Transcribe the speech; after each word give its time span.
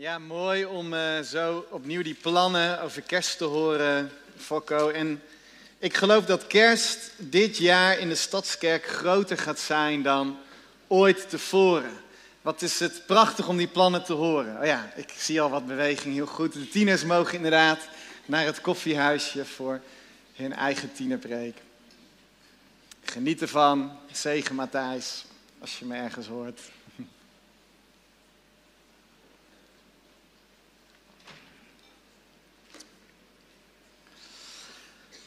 Ja, 0.00 0.18
mooi 0.18 0.64
om 0.64 0.92
uh, 0.92 1.20
zo 1.20 1.66
opnieuw 1.70 2.02
die 2.02 2.14
plannen 2.14 2.82
over 2.82 3.02
kerst 3.02 3.38
te 3.38 3.44
horen, 3.44 4.10
Fokko. 4.36 4.88
En 4.88 5.22
ik 5.78 5.96
geloof 5.96 6.24
dat 6.24 6.46
kerst 6.46 7.10
dit 7.16 7.56
jaar 7.56 7.98
in 7.98 8.08
de 8.08 8.14
Stadskerk 8.14 8.86
groter 8.86 9.38
gaat 9.38 9.58
zijn 9.58 10.02
dan 10.02 10.38
ooit 10.86 11.30
tevoren. 11.30 11.92
Wat 12.42 12.62
is 12.62 12.78
het 12.78 13.02
prachtig 13.06 13.48
om 13.48 13.56
die 13.56 13.66
plannen 13.66 14.04
te 14.04 14.12
horen. 14.12 14.58
Oh 14.58 14.64
ja, 14.64 14.92
ik 14.96 15.14
zie 15.16 15.40
al 15.40 15.50
wat 15.50 15.66
beweging, 15.66 16.14
heel 16.14 16.26
goed. 16.26 16.52
De 16.52 16.68
tieners 16.68 17.04
mogen 17.04 17.34
inderdaad 17.34 17.88
naar 18.26 18.44
het 18.44 18.60
koffiehuisje 18.60 19.44
voor 19.44 19.80
hun 20.34 20.52
eigen 20.52 20.92
tienerpreek. 20.92 21.56
Geniet 23.04 23.42
ervan. 23.42 23.98
Zegen 24.12 24.54
Matthijs, 24.54 25.24
als 25.60 25.78
je 25.78 25.84
me 25.84 25.96
ergens 25.96 26.26
hoort. 26.26 26.60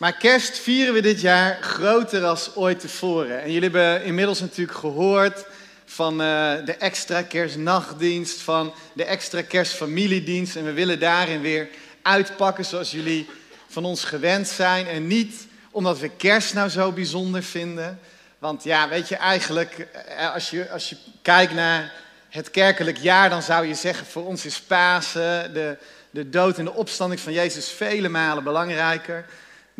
Maar 0.02 0.18
kerst 0.18 0.58
vieren 0.58 0.94
we 0.94 1.02
dit 1.02 1.22
jaar 1.22 1.58
groter 1.62 2.26
als 2.26 2.56
ooit 2.56 2.80
tevoren. 2.80 3.42
En 3.42 3.52
jullie 3.52 3.70
hebben 3.70 4.04
inmiddels 4.04 4.40
natuurlijk 4.40 4.78
gehoord 4.78 5.46
van 5.86 6.14
uh, 6.14 6.54
de 6.66 6.76
extra 6.80 7.22
kerstnachtdienst, 7.22 8.40
van 8.40 8.74
de 8.94 9.04
extra 9.04 9.42
kerstfamiliedienst. 9.42 10.56
En 10.56 10.66
we 10.66 10.74
willen 10.74 11.00
daarin 11.00 11.42
weer 11.42 11.70
uitpakken 12.02 12.66
zoals 12.66 12.92
jullie 12.92 13.30
van 13.68 13.86
ons 13.86 14.04
gewend 14.04 14.48
zijn. 14.48 14.88
En 14.88 15.08
niet 15.08 15.48
omdat 15.72 16.00
we 16.00 16.10
kerst 16.10 16.54
nou 16.54 16.70
zo 16.70 16.92
bijzonder 16.92 17.44
vinden. 17.44 18.00
Want 18.40 18.64
ja, 18.64 18.90
weet 18.90 19.08
je, 19.08 19.16
eigenlijk 19.16 19.88
eh, 20.18 20.34
als 20.34 20.50
je, 20.50 20.70
als 20.70 20.90
je 20.90 20.98
kijkt 21.22 21.54
naar 21.54 21.94
het 22.30 22.52
kerkelijk 22.52 22.98
jaar, 22.98 23.30
dan 23.30 23.42
zou 23.42 23.66
je 23.66 23.76
zeggen 23.76 24.06
voor 24.06 24.26
ons 24.26 24.46
is 24.46 24.60
Pasen, 24.60 25.54
de, 25.54 25.78
de 26.10 26.30
dood 26.30 26.58
en 26.58 26.66
de 26.66 26.74
opstanding 26.74 27.20
van 27.20 27.34
Jezus 27.34 27.70
vele 27.70 28.10
malen 28.10 28.44
belangrijker. 28.44 29.26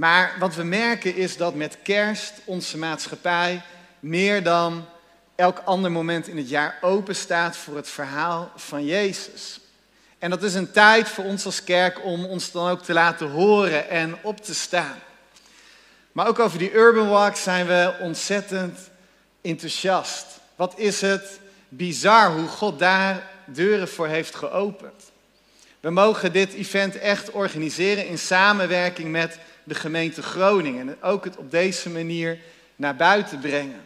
Maar 0.02 0.36
wat 0.40 0.56
we 0.56 0.64
merken 0.64 1.16
is 1.16 1.38
dat 1.38 1.56
met 1.56 1.78
kerst 1.84 2.34
onze 2.46 2.78
maatschappij 2.78 3.62
meer 4.00 4.44
dan 4.44 4.86
elk 5.36 5.62
ander 5.66 5.92
moment 5.92 6.28
in 6.28 6.38
het 6.38 6.50
jaar 6.50 6.78
open 6.82 7.16
staat 7.16 7.58
voor 7.58 7.76
het 7.76 7.90
verhaal 7.90 8.52
van 8.56 8.86
Jezus. 8.86 9.60
En 10.20 10.30
dat 10.30 10.44
is 10.44 10.54
een 10.54 10.72
tijd 10.72 11.10
voor 11.10 11.24
ons 11.24 11.46
als 11.46 11.64
kerk 11.64 12.06
om 12.06 12.26
ons 12.26 12.52
dan 12.52 12.70
ook 12.70 12.84
te 12.84 12.94
laten 12.94 13.30
horen 13.30 13.90
en 13.90 14.18
op 14.22 14.44
te 14.44 14.54
staan. 14.54 14.98
Maar 16.12 16.28
ook 16.28 16.40
over 16.40 16.60
die 16.60 16.74
Urban 16.74 17.10
Walk 17.10 17.36
zijn 17.36 17.68
we 17.68 17.96
ontzettend 18.00 18.80
enthousiast. 19.42 20.26
Wat 20.56 20.74
is 20.78 21.02
het 21.02 21.40
bizar 21.70 22.32
hoe 22.32 22.48
God 22.48 22.80
daar 22.80 23.30
deuren 23.46 23.88
voor 23.88 24.08
heeft 24.08 24.36
geopend. 24.36 25.12
We 25.80 25.90
mogen 25.90 26.32
dit 26.32 26.54
event 26.54 26.98
echt 26.98 27.32
organiseren 27.32 28.08
in 28.08 28.18
samenwerking 28.18 29.12
met 29.12 29.38
de 29.72 29.78
gemeente 29.78 30.22
Groningen. 30.22 30.90
En 30.90 31.02
ook 31.02 31.24
het 31.24 31.38
op 31.38 31.52
deze 31.52 31.90
manier 31.90 32.38
naar 32.76 32.96
buiten 32.96 33.40
brengen. 33.40 33.82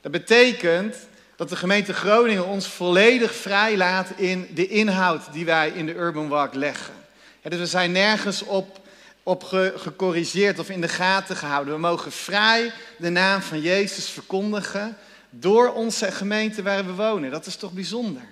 Dat 0.00 0.12
betekent 0.12 0.96
dat 1.36 1.48
de 1.48 1.56
gemeente 1.56 1.92
Groningen 1.92 2.46
ons 2.46 2.66
volledig 2.66 3.34
vrijlaat 3.34 4.08
in 4.16 4.48
de 4.54 4.68
inhoud 4.68 5.32
die 5.32 5.44
wij 5.44 5.68
in 5.68 5.86
de 5.86 5.94
Urban 5.94 6.28
Walk 6.28 6.54
leggen. 6.54 6.94
dus 7.42 7.58
we 7.58 7.66
zijn 7.66 7.92
nergens 7.92 8.42
op, 8.42 8.80
op 9.22 9.42
gecorrigeerd 9.76 10.58
of 10.58 10.70
in 10.70 10.80
de 10.80 10.88
gaten 10.88 11.36
gehouden. 11.36 11.74
We 11.74 11.80
mogen 11.80 12.12
vrij 12.12 12.72
de 12.98 13.10
naam 13.10 13.42
van 13.42 13.60
Jezus 13.60 14.08
verkondigen 14.08 14.96
door 15.30 15.72
onze 15.72 16.12
gemeente 16.12 16.62
waar 16.62 16.86
we 16.86 16.92
wonen. 16.92 17.30
Dat 17.30 17.46
is 17.46 17.56
toch 17.56 17.72
bijzonder. 17.72 18.22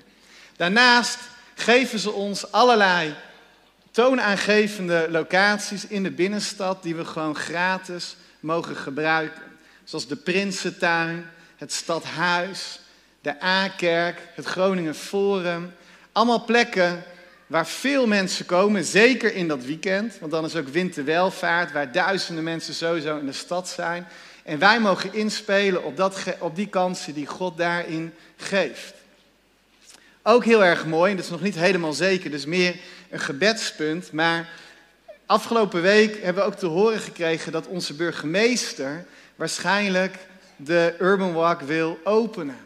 Daarnaast 0.57 1.19
geven 1.55 1.99
ze 1.99 2.11
ons 2.11 2.53
allerlei 2.53 3.15
toonaangevende 3.95 5.07
locaties 5.11 5.87
in 5.87 6.03
de 6.03 6.11
binnenstad 6.11 6.83
die 6.83 6.95
we 6.95 7.05
gewoon 7.05 7.37
gratis 7.37 8.17
mogen 8.41 8.77
gebruiken. 8.77 9.43
Zoals 9.85 10.07
de 10.07 10.17
Prinsentuin, 10.17 11.27
het 11.57 11.73
Stadhuis, 11.73 12.81
de 13.21 13.43
A-kerk, 13.43 14.21
het 14.35 14.45
Groningen 14.45 14.95
Forum. 14.95 15.73
Allemaal 16.13 16.45
plekken 16.45 17.03
waar 17.47 17.67
veel 17.67 18.07
mensen 18.07 18.47
komen, 18.47 18.85
zeker 18.85 19.35
in 19.35 19.49
dat 19.49 19.65
weekend. 19.65 20.19
Want 20.21 20.33
dan 20.33 20.45
is 20.45 20.57
ook 20.57 20.69
winterwelvaart, 20.69 21.73
waar 21.73 21.93
duizenden 21.93 22.45
mensen 22.45 22.75
sowieso 22.75 23.19
in 23.19 23.27
de 23.27 23.33
stad 23.33 23.69
zijn. 23.69 24.07
En 24.43 24.59
wij 24.59 24.81
mogen 24.81 25.15
inspelen 25.15 25.85
op, 25.85 25.97
dat, 25.97 26.25
op 26.39 26.57
die 26.57 26.69
kansen 26.69 27.15
die 27.15 27.27
God 27.27 27.57
daarin 27.57 28.15
geeft. 28.37 28.95
Ook 30.23 30.45
heel 30.45 30.65
erg 30.65 30.87
mooi, 30.87 31.11
en 31.11 31.17
dat 31.17 31.25
is 31.25 31.31
nog 31.31 31.43
niet 31.43 31.55
helemaal 31.55 31.93
zeker, 31.93 32.31
dus 32.31 32.47
meer 32.47 32.77
een 33.15 33.21
gebedspunt. 33.21 34.13
Maar 34.13 34.49
afgelopen 35.27 35.83
week 35.83 36.23
hebben 36.23 36.43
we 36.43 36.49
ook 36.49 36.59
te 36.59 36.67
horen 36.67 37.01
gekregen 37.01 37.53
dat 37.53 37.67
onze 37.67 37.95
burgemeester 37.95 39.05
waarschijnlijk 39.37 40.17
de 40.57 40.95
Urban 41.01 41.33
Walk 41.33 41.61
wil 41.61 41.99
openen. 42.05 42.57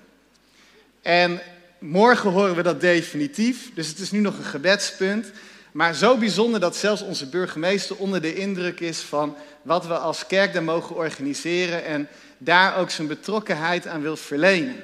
En 1.03 1.41
morgen 1.79 2.31
horen 2.31 2.57
we 2.57 2.63
dat 2.63 2.81
definitief, 2.81 3.71
dus 3.75 3.89
het 3.89 3.99
is 3.99 4.11
nu 4.11 4.19
nog 4.19 4.39
een 4.39 4.45
gebedspunt. 4.45 5.31
Maar 5.73 5.95
zo 5.95 6.17
bijzonder 6.17 6.61
dat 6.61 6.77
zelfs 6.77 7.03
onze 7.03 7.27
burgemeester 7.27 7.97
onder 7.97 8.21
de 8.21 8.35
indruk 8.35 8.81
is 8.81 8.99
van 8.99 9.37
wat 9.63 9.87
we 9.87 9.99
als 9.99 10.27
kerk 10.27 10.53
daar 10.53 10.63
mogen 10.63 10.97
organiseren 10.97 11.85
en 11.85 12.09
daar 12.39 12.77
ook 12.77 12.91
zijn 12.91 13.09
betrokkenheid 13.09 13.87
aan 13.87 14.03
wil 14.03 14.17
verlenen. 14.17 14.77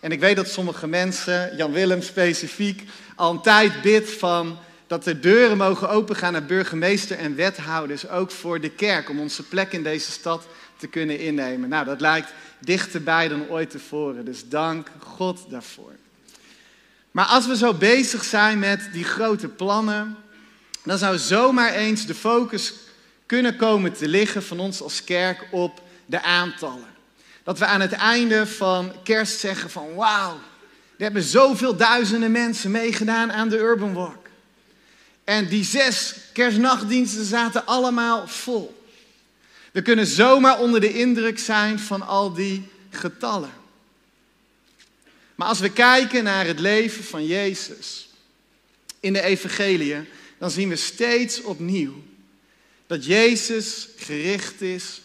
En 0.00 0.12
ik 0.12 0.20
weet 0.20 0.36
dat 0.36 0.48
sommige 0.48 0.86
mensen, 0.86 1.56
Jan 1.56 1.72
Willem 1.72 2.02
specifiek, 2.02 2.82
al 3.16 3.30
een 3.30 3.42
tijd 3.42 3.82
bidt 3.82 4.10
van 4.10 4.58
dat 4.92 5.04
de 5.04 5.20
deuren 5.20 5.56
mogen 5.56 5.88
opengaan 5.88 6.32
naar 6.32 6.44
burgemeester 6.44 7.18
en 7.18 7.36
wethouders, 7.36 8.08
ook 8.08 8.30
voor 8.30 8.60
de 8.60 8.70
kerk, 8.70 9.08
om 9.08 9.20
onze 9.20 9.42
plek 9.42 9.72
in 9.72 9.82
deze 9.82 10.10
stad 10.10 10.46
te 10.76 10.86
kunnen 10.86 11.18
innemen. 11.18 11.68
Nou, 11.68 11.84
dat 11.84 12.00
lijkt 12.00 12.32
dichterbij 12.58 13.28
dan 13.28 13.48
ooit 13.48 13.70
tevoren, 13.70 14.24
dus 14.24 14.48
dank 14.48 14.88
God 14.98 15.44
daarvoor. 15.48 15.92
Maar 17.10 17.24
als 17.24 17.46
we 17.46 17.56
zo 17.56 17.74
bezig 17.74 18.24
zijn 18.24 18.58
met 18.58 18.88
die 18.92 19.04
grote 19.04 19.48
plannen, 19.48 20.16
dan 20.84 20.98
zou 20.98 21.18
zomaar 21.18 21.72
eens 21.72 22.06
de 22.06 22.14
focus 22.14 22.74
kunnen 23.26 23.56
komen 23.56 23.92
te 23.92 24.08
liggen 24.08 24.42
van 24.42 24.60
ons 24.60 24.82
als 24.82 25.04
kerk 25.04 25.46
op 25.50 25.82
de 26.06 26.22
aantallen. 26.22 26.92
Dat 27.42 27.58
we 27.58 27.64
aan 27.64 27.80
het 27.80 27.92
einde 27.92 28.46
van 28.46 28.92
kerst 29.02 29.38
zeggen 29.38 29.70
van 29.70 29.94
wauw, 29.94 30.34
er 30.96 31.04
hebben 31.04 31.22
zoveel 31.22 31.76
duizenden 31.76 32.32
mensen 32.32 32.70
meegedaan 32.70 33.32
aan 33.32 33.48
de 33.48 33.58
Urban 33.58 33.92
Walk. 33.92 34.21
En 35.24 35.48
die 35.48 35.64
zes 35.64 36.14
kerstnachtdiensten 36.32 37.24
zaten 37.24 37.66
allemaal 37.66 38.28
vol. 38.28 38.82
We 39.72 39.82
kunnen 39.82 40.06
zomaar 40.06 40.60
onder 40.60 40.80
de 40.80 40.92
indruk 40.92 41.38
zijn 41.38 41.78
van 41.78 42.02
al 42.02 42.32
die 42.32 42.68
getallen. 42.90 43.52
Maar 45.34 45.48
als 45.48 45.60
we 45.60 45.72
kijken 45.72 46.24
naar 46.24 46.46
het 46.46 46.58
leven 46.60 47.04
van 47.04 47.26
Jezus 47.26 48.08
in 49.00 49.12
de 49.12 49.22
Evangelie, 49.22 49.96
dan 50.38 50.50
zien 50.50 50.68
we 50.68 50.76
steeds 50.76 51.42
opnieuw 51.42 52.02
dat 52.86 53.04
Jezus 53.04 53.88
gericht 53.96 54.60
is 54.60 55.00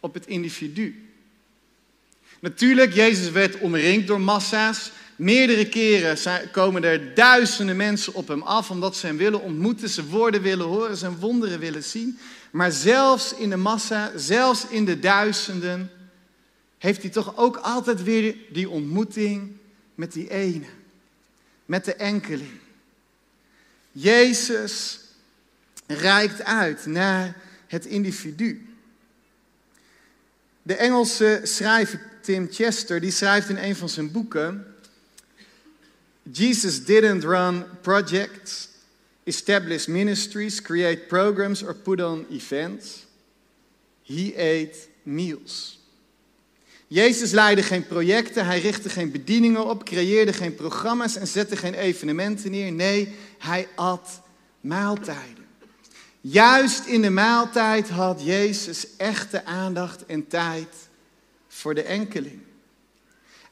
op 0.00 0.14
het 0.14 0.26
individu. 0.26 1.11
Natuurlijk, 2.42 2.94
Jezus 2.94 3.30
werd 3.30 3.58
omringd 3.58 4.06
door 4.06 4.20
massa's. 4.20 4.90
Meerdere 5.16 5.68
keren 5.68 6.50
komen 6.50 6.84
er 6.84 7.14
duizenden 7.14 7.76
mensen 7.76 8.14
op 8.14 8.28
hem 8.28 8.42
af 8.42 8.70
omdat 8.70 8.96
ze 8.96 9.06
hem 9.06 9.16
willen 9.16 9.40
ontmoeten, 9.40 9.88
ze 9.88 10.06
woorden 10.06 10.42
willen 10.42 10.66
horen, 10.66 10.96
zijn 10.96 11.18
wonderen 11.18 11.58
willen 11.58 11.82
zien. 11.82 12.18
Maar 12.50 12.72
zelfs 12.72 13.34
in 13.34 13.50
de 13.50 13.56
massa, 13.56 14.12
zelfs 14.16 14.66
in 14.66 14.84
de 14.84 14.98
duizenden, 14.98 15.90
heeft 16.78 17.02
hij 17.02 17.10
toch 17.10 17.36
ook 17.36 17.56
altijd 17.56 18.02
weer 18.02 18.36
die 18.52 18.68
ontmoeting 18.70 19.52
met 19.94 20.12
die 20.12 20.30
ene, 20.30 20.66
met 21.66 21.84
de 21.84 21.94
enkeling. 21.94 22.60
Jezus 23.92 25.00
reikt 25.86 26.44
uit 26.44 26.86
naar 26.86 27.36
het 27.66 27.86
individu. 27.86 28.66
De 30.62 30.74
Engelse 30.74 31.40
schrijver 31.42 32.10
Tim 32.22 32.48
Chester, 32.50 33.00
die 33.00 33.10
schrijft 33.10 33.48
in 33.48 33.56
een 33.56 33.76
van 33.76 33.88
zijn 33.88 34.10
boeken: 34.10 34.66
Jesus 36.22 36.84
didn't 36.84 37.24
run 37.24 37.64
projects, 37.80 38.68
establish 39.24 39.86
ministries, 39.86 40.62
create 40.62 41.02
programs 41.08 41.62
or 41.62 41.74
put 41.74 42.02
on 42.02 42.26
events. 42.30 43.06
He 44.02 44.32
ate 44.36 44.76
meals. 45.02 45.80
Jezus 46.86 47.30
leidde 47.30 47.62
geen 47.62 47.86
projecten, 47.86 48.46
hij 48.46 48.60
richtte 48.60 48.88
geen 48.88 49.10
bedieningen 49.10 49.64
op, 49.64 49.84
creëerde 49.84 50.32
geen 50.32 50.54
programma's 50.54 51.16
en 51.16 51.26
zette 51.26 51.56
geen 51.56 51.74
evenementen 51.74 52.50
neer. 52.50 52.72
Nee, 52.72 53.14
hij 53.38 53.68
at 53.74 54.20
maaltijden. 54.60 55.46
Juist 56.20 56.86
in 56.86 57.02
de 57.02 57.10
maaltijd 57.10 57.88
had 57.88 58.24
Jezus 58.24 58.86
echte 58.96 59.44
aandacht 59.44 60.06
en 60.06 60.26
tijd 60.26 60.68
voor 61.54 61.74
de 61.74 61.82
enkeling. 61.82 62.38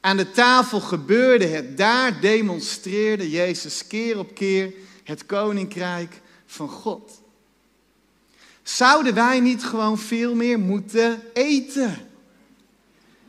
Aan 0.01 0.17
de 0.17 0.31
tafel 0.31 0.81
gebeurde 0.81 1.47
het. 1.47 1.77
Daar 1.77 2.21
demonstreerde 2.21 3.31
Jezus 3.31 3.87
keer 3.87 4.19
op 4.19 4.35
keer 4.35 4.73
het 5.05 5.27
koninkrijk 5.27 6.21
van 6.47 6.69
God. 6.69 7.21
Zouden 8.63 9.15
wij 9.15 9.41
niet 9.41 9.65
gewoon 9.65 9.99
veel 9.99 10.35
meer 10.35 10.59
moeten 10.59 11.23
eten? 11.33 11.99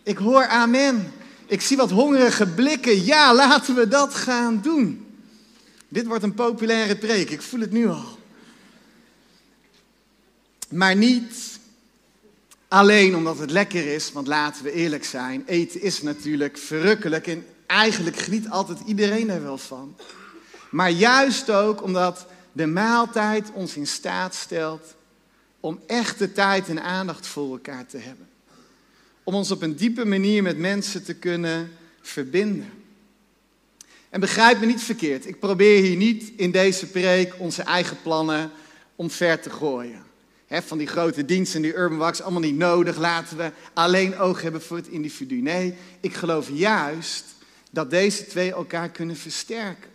Ik 0.04 0.18
hoor 0.18 0.46
amen. 0.46 1.14
Ik 1.46 1.62
zie 1.62 1.78
wat 1.78 1.90
hongerige 1.90 2.48
blikken. 2.48 3.04
Ja, 3.06 3.36
laten 3.36 3.76
we 3.76 3.88
dat 3.88 4.14
gaan 4.14 4.62
doen. 4.62 5.06
Dit 5.88 6.06
wordt 6.06 6.24
een 6.24 6.34
populaire 6.34 6.96
preek, 6.96 7.30
ik 7.30 7.42
voel 7.42 7.60
het 7.60 7.72
nu 7.72 7.88
al. 7.88 8.18
Maar 10.70 10.96
niet 10.96 11.60
alleen 12.72 13.16
omdat 13.16 13.38
het 13.38 13.52
lekker 13.52 13.94
is, 13.94 14.12
want 14.12 14.28
laten 14.28 14.64
we 14.64 14.72
eerlijk 14.72 15.06
zijn, 15.06 15.44
eten 15.46 15.82
is 15.82 16.02
natuurlijk 16.02 16.58
verrukkelijk 16.58 17.28
en 17.28 17.46
eigenlijk 17.68 18.18
geniet 18.18 18.50
altijd 18.50 18.80
iedereen 18.86 19.30
er 19.30 19.44
wel 19.44 19.58
van. 19.58 19.96
Maar 20.70 20.90
juist 20.90 21.50
ook 21.50 21.84
omdat 21.84 22.26
de 22.52 22.66
maaltijd 22.66 23.52
ons 23.54 23.76
in 23.76 23.88
staat 23.88 24.36
stelt 24.36 24.96
om 25.60 25.80
echte 25.88 26.32
tijd 26.32 26.70
en 26.70 26.84
aandacht 26.84 27.28
voor 27.28 27.52
elkaar 27.52 27.86
te 27.86 27.98
hebben. 27.98 28.30
Om 29.24 29.34
ons 29.34 29.52
op 29.52 29.62
een 29.62 29.76
diepe 29.76 30.06
manier 30.06 30.44
met 30.44 30.58
mensen 30.58 31.04
te 31.04 31.14
kunnen 31.14 31.72
verbinden. 32.02 32.70
En 34.10 34.20
begrijp 34.20 34.60
me 34.60 34.66
niet 34.66 34.84
verkeerd, 34.84 35.28
ik 35.28 35.40
probeer 35.40 35.82
hier 35.82 35.98
niet 35.98 36.32
in 36.36 36.52
deze 36.52 36.88
preek 36.88 37.34
onze 37.38 37.62
eigen 37.62 37.98
plannen 38.02 38.52
omver 38.96 39.40
te 39.42 39.50
gooien. 39.50 40.10
Van 40.60 40.78
die 40.78 40.88
grote 40.88 41.26
diensten, 41.26 41.62
die 41.62 41.76
Urban 41.76 41.98
Wax, 41.98 42.22
allemaal 42.22 42.42
niet 42.42 42.58
nodig. 42.58 42.98
Laten 42.98 43.38
we 43.38 43.52
alleen 43.74 44.18
oog 44.18 44.42
hebben 44.42 44.62
voor 44.62 44.78
het 44.78 44.88
individu. 44.88 45.42
Nee, 45.42 45.76
ik 46.00 46.14
geloof 46.14 46.50
juist 46.50 47.26
dat 47.72 47.90
deze 47.90 48.26
twee 48.26 48.52
elkaar 48.52 48.90
kunnen 48.90 49.16
versterken. 49.16 49.90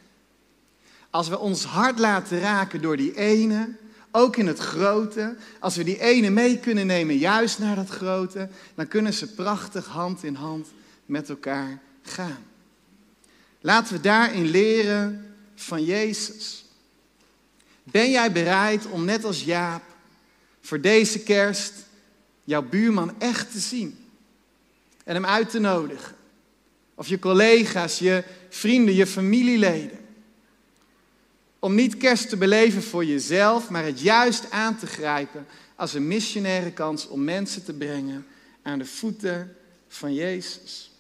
Als 1.11 1.29
we 1.29 1.39
ons 1.39 1.65
hart 1.65 1.99
laten 1.99 2.41
raken 2.41 2.83
door 2.83 2.97
die 2.97 3.17
ene, 3.17 3.69
ook 4.11 4.37
in 4.37 4.47
het 4.47 4.59
grote, 4.59 5.37
als 5.61 5.77
we 5.77 5.85
die 5.85 6.01
ene 6.01 6.31
mee 6.31 6.59
kunnen 6.59 6.87
nemen 6.87 7.17
juist 7.17 7.59
naar 7.59 7.77
dat 7.77 7.89
grote, 7.89 8.49
dan 8.75 8.89
kunnen 8.89 9.15
ze 9.15 9.35
prachtig 9.35 9.87
hand 9.87 10.25
in 10.25 10.35
hand 10.35 10.69
met 11.07 11.29
elkaar 11.29 11.81
gaan. 12.03 12.45
Laten 13.61 13.95
we 13.95 14.01
daarin 14.01 14.45
leren 14.45 15.35
van 15.55 15.85
Jezus. 15.85 16.65
Ben 17.83 18.11
jij 18.11 18.33
bereid 18.33 18.87
om 18.87 19.05
net 19.05 19.25
als 19.25 19.45
Jaap 19.45 19.83
voor 20.67 20.81
deze 20.81 21.19
kerst 21.19 21.73
jouw 22.45 22.63
buurman 22.63 23.15
echt 23.19 23.53
te 23.53 23.59
zien 23.59 23.99
en 25.05 25.15
hem 25.15 25.27
uit 25.27 25.51
te 25.51 25.59
nodigen? 25.59 26.15
Of 26.95 27.09
je 27.09 27.19
collega's, 27.19 27.99
je 27.99 28.25
vrienden, 28.49 28.95
je 28.95 29.07
familieleden. 29.07 29.99
Om 31.59 31.75
niet 31.75 31.97
kerst 31.97 32.29
te 32.29 32.37
beleven 32.37 32.83
voor 32.83 33.05
jezelf, 33.05 33.71
maar 33.71 33.85
het 33.85 34.01
juist 34.01 34.51
aan 34.51 34.79
te 34.79 34.87
grijpen 34.87 35.47
als 35.75 35.95
een 35.95 36.07
missionaire 36.07 36.73
kans 36.73 37.09
om 37.09 37.25
mensen 37.25 37.65
te 37.65 37.73
brengen 37.73 38.27
aan 38.63 38.79
de 38.79 38.85
voeten 38.85 39.57
van 39.89 40.15
Jezus. 40.15 40.91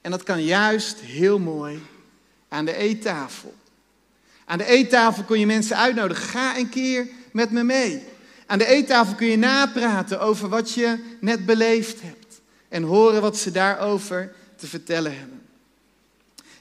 En 0.00 0.10
dat 0.10 0.22
kan 0.22 0.44
juist 0.44 1.00
heel 1.00 1.38
mooi 1.38 1.82
aan 2.48 2.64
de 2.64 2.74
eettafel. 2.74 3.54
Aan 4.44 4.58
de 4.58 4.66
eettafel 4.66 5.24
kun 5.24 5.38
je 5.38 5.46
mensen 5.46 5.76
uitnodigen. 5.76 6.24
Ga 6.24 6.56
een 6.56 6.68
keer 6.68 7.16
met 7.32 7.50
me 7.50 7.62
mee. 7.62 8.02
Aan 8.46 8.58
de 8.58 8.66
eettafel 8.66 9.14
kun 9.14 9.26
je 9.26 9.36
napraten 9.36 10.20
over 10.20 10.48
wat 10.48 10.72
je 10.72 11.16
net 11.20 11.46
beleefd 11.46 12.00
hebt. 12.00 12.40
En 12.68 12.82
horen 12.82 13.20
wat 13.20 13.36
ze 13.36 13.50
daarover 13.50 14.34
te 14.56 14.66
vertellen 14.66 15.18
hebben. 15.18 15.42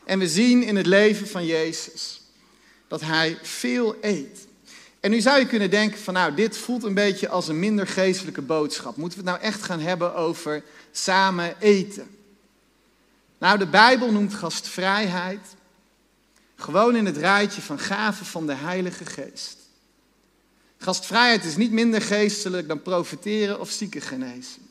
En 0.06 0.20
we 0.20 0.28
zien 0.28 0.64
in 0.64 0.76
het 0.76 0.86
leven 0.86 1.28
van 1.28 1.46
Jezus 1.46 2.22
dat 2.88 3.02
hij 3.02 3.38
veel 3.42 3.96
eet. 4.02 4.48
En 5.00 5.12
nu 5.12 5.22
zou 5.22 5.40
je 5.40 5.48
kunnen 5.48 5.70
denken 5.70 6.00
van 6.00 6.14
nou, 6.14 6.34
dit 6.34 6.58
voelt 6.58 6.84
een 6.84 6.94
beetje 6.94 7.30
als 7.30 7.48
een 7.48 7.60
minder 7.60 7.88
geestelijke 7.88 8.42
boodschap. 8.42 8.98
Moeten 8.98 9.20
we 9.20 9.30
het 9.30 9.40
nou 9.40 9.52
echt 9.52 9.64
gaan 9.64 9.80
hebben 9.80 10.16
over 10.16 10.64
samen 10.92 11.56
eten? 11.60 12.08
Nou, 13.38 13.58
de 13.58 13.68
Bijbel 13.68 14.12
noemt 14.12 14.34
gastvrijheid 14.34 15.56
gewoon 16.56 16.96
in 16.96 17.06
het 17.06 17.18
rijtje 17.18 17.62
van 17.62 17.80
gaven 17.80 18.26
van 18.26 18.48
de 18.48 18.54
Heilige 18.54 19.06
Geest. 19.06 19.58
Gastvrijheid 20.78 21.44
is 21.44 21.56
niet 21.56 21.72
minder 21.72 22.02
geestelijk 22.02 22.68
dan 22.68 22.82
profiteren 22.82 23.60
of 23.60 23.70
zieken 23.70 24.02
genezen. 24.02 24.68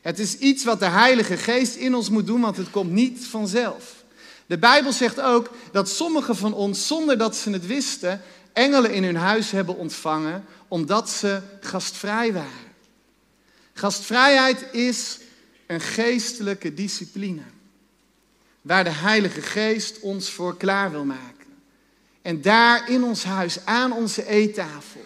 Het 0.00 0.18
is 0.18 0.38
iets 0.38 0.64
wat 0.64 0.78
de 0.78 0.86
Heilige 0.86 1.36
Geest 1.36 1.74
in 1.74 1.94
ons 1.94 2.10
moet 2.10 2.26
doen, 2.26 2.40
want 2.40 2.56
het 2.56 2.70
komt 2.70 2.90
niet 2.90 3.26
vanzelf. 3.26 4.04
De 4.46 4.58
Bijbel 4.58 4.92
zegt 4.92 5.20
ook 5.20 5.50
dat 5.72 5.88
sommigen 5.88 6.36
van 6.36 6.54
ons, 6.54 6.86
zonder 6.86 7.18
dat 7.18 7.36
ze 7.36 7.50
het 7.50 7.66
wisten, 7.66 8.20
engelen 8.52 8.92
in 8.92 9.04
hun 9.04 9.16
huis 9.16 9.50
hebben 9.50 9.76
ontvangen, 9.76 10.44
omdat 10.68 11.10
ze 11.10 11.40
gastvrij 11.60 12.32
waren. 12.32 12.72
Gastvrijheid 13.72 14.66
is 14.72 15.18
een 15.66 15.80
geestelijke 15.80 16.74
discipline 16.74 17.42
waar 18.62 18.84
de 18.84 18.90
Heilige 18.90 19.42
Geest 19.42 20.00
ons 20.00 20.30
voor 20.30 20.56
klaar 20.56 20.90
wil 20.90 21.04
maken. 21.04 21.46
En 22.22 22.42
daar 22.42 22.90
in 22.90 23.04
ons 23.04 23.24
huis, 23.24 23.64
aan 23.64 23.92
onze 23.92 24.26
eettafel, 24.26 25.00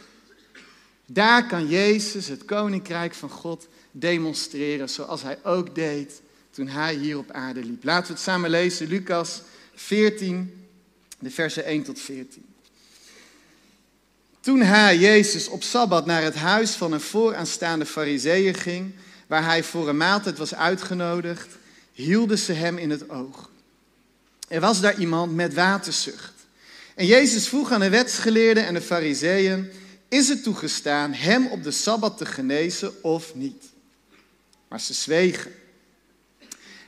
daar 1.07 1.47
kan 1.47 1.69
Jezus 1.69 2.29
het 2.29 2.45
koninkrijk 2.45 3.15
van 3.15 3.31
God 3.31 3.69
demonstreren, 3.91 4.89
zoals 4.89 5.23
hij 5.23 5.39
ook 5.43 5.75
deed 5.75 6.21
toen 6.51 6.69
hij 6.69 6.95
hier 6.95 7.19
op 7.19 7.31
aarde 7.31 7.65
liep. 7.65 7.85
Laten 7.85 8.07
we 8.07 8.13
het 8.13 8.23
samen 8.23 8.51
lezen, 8.51 8.87
Lucas 8.87 9.43
14, 9.75 10.67
de 11.19 11.31
versen 11.31 11.65
1 11.65 11.83
tot 11.83 12.01
14. 12.01 12.45
Toen 14.41 14.61
hij, 14.61 14.99
Jezus, 14.99 15.49
op 15.49 15.63
Sabbat 15.63 16.07
naar 16.07 16.23
het 16.23 16.35
huis 16.35 16.71
van 16.71 16.93
een 16.93 17.01
vooraanstaande 17.01 17.87
fariseeër 17.87 18.55
ging, 18.55 18.95
waar 19.27 19.45
hij 19.45 19.63
voor 19.63 19.89
een 19.89 19.97
maaltijd 19.97 20.39
was 20.39 20.55
uitgenodigd, 20.55 21.57
hielden 21.93 22.39
ze 22.39 22.53
hem 22.53 22.79
in 22.79 22.91
het 22.91 23.11
oog. 23.11 23.51
Er 24.49 24.61
was 24.61 24.81
daar 24.81 24.99
iemand 24.99 25.35
met 25.35 25.55
waterzucht. 25.55 26.33
En 26.95 27.07
Jezus 27.07 27.49
vroeg 27.49 27.73
aan 27.73 27.81
de 27.81 27.89
wetsgeleerden 27.89 28.67
en 28.67 28.75
de 28.75 28.81
fariseeën, 28.81 29.71
is 30.09 30.29
het 30.29 30.43
toegestaan 30.43 31.13
hem 31.13 31.47
op 31.47 31.63
de 31.63 31.71
Sabbat 31.71 32.19
te 32.19 32.27
genezen 32.27 33.03
of 33.03 33.35
niet? 33.35 33.65
Maar 34.69 34.81
ze 34.81 34.95
zwegen. 34.95 35.53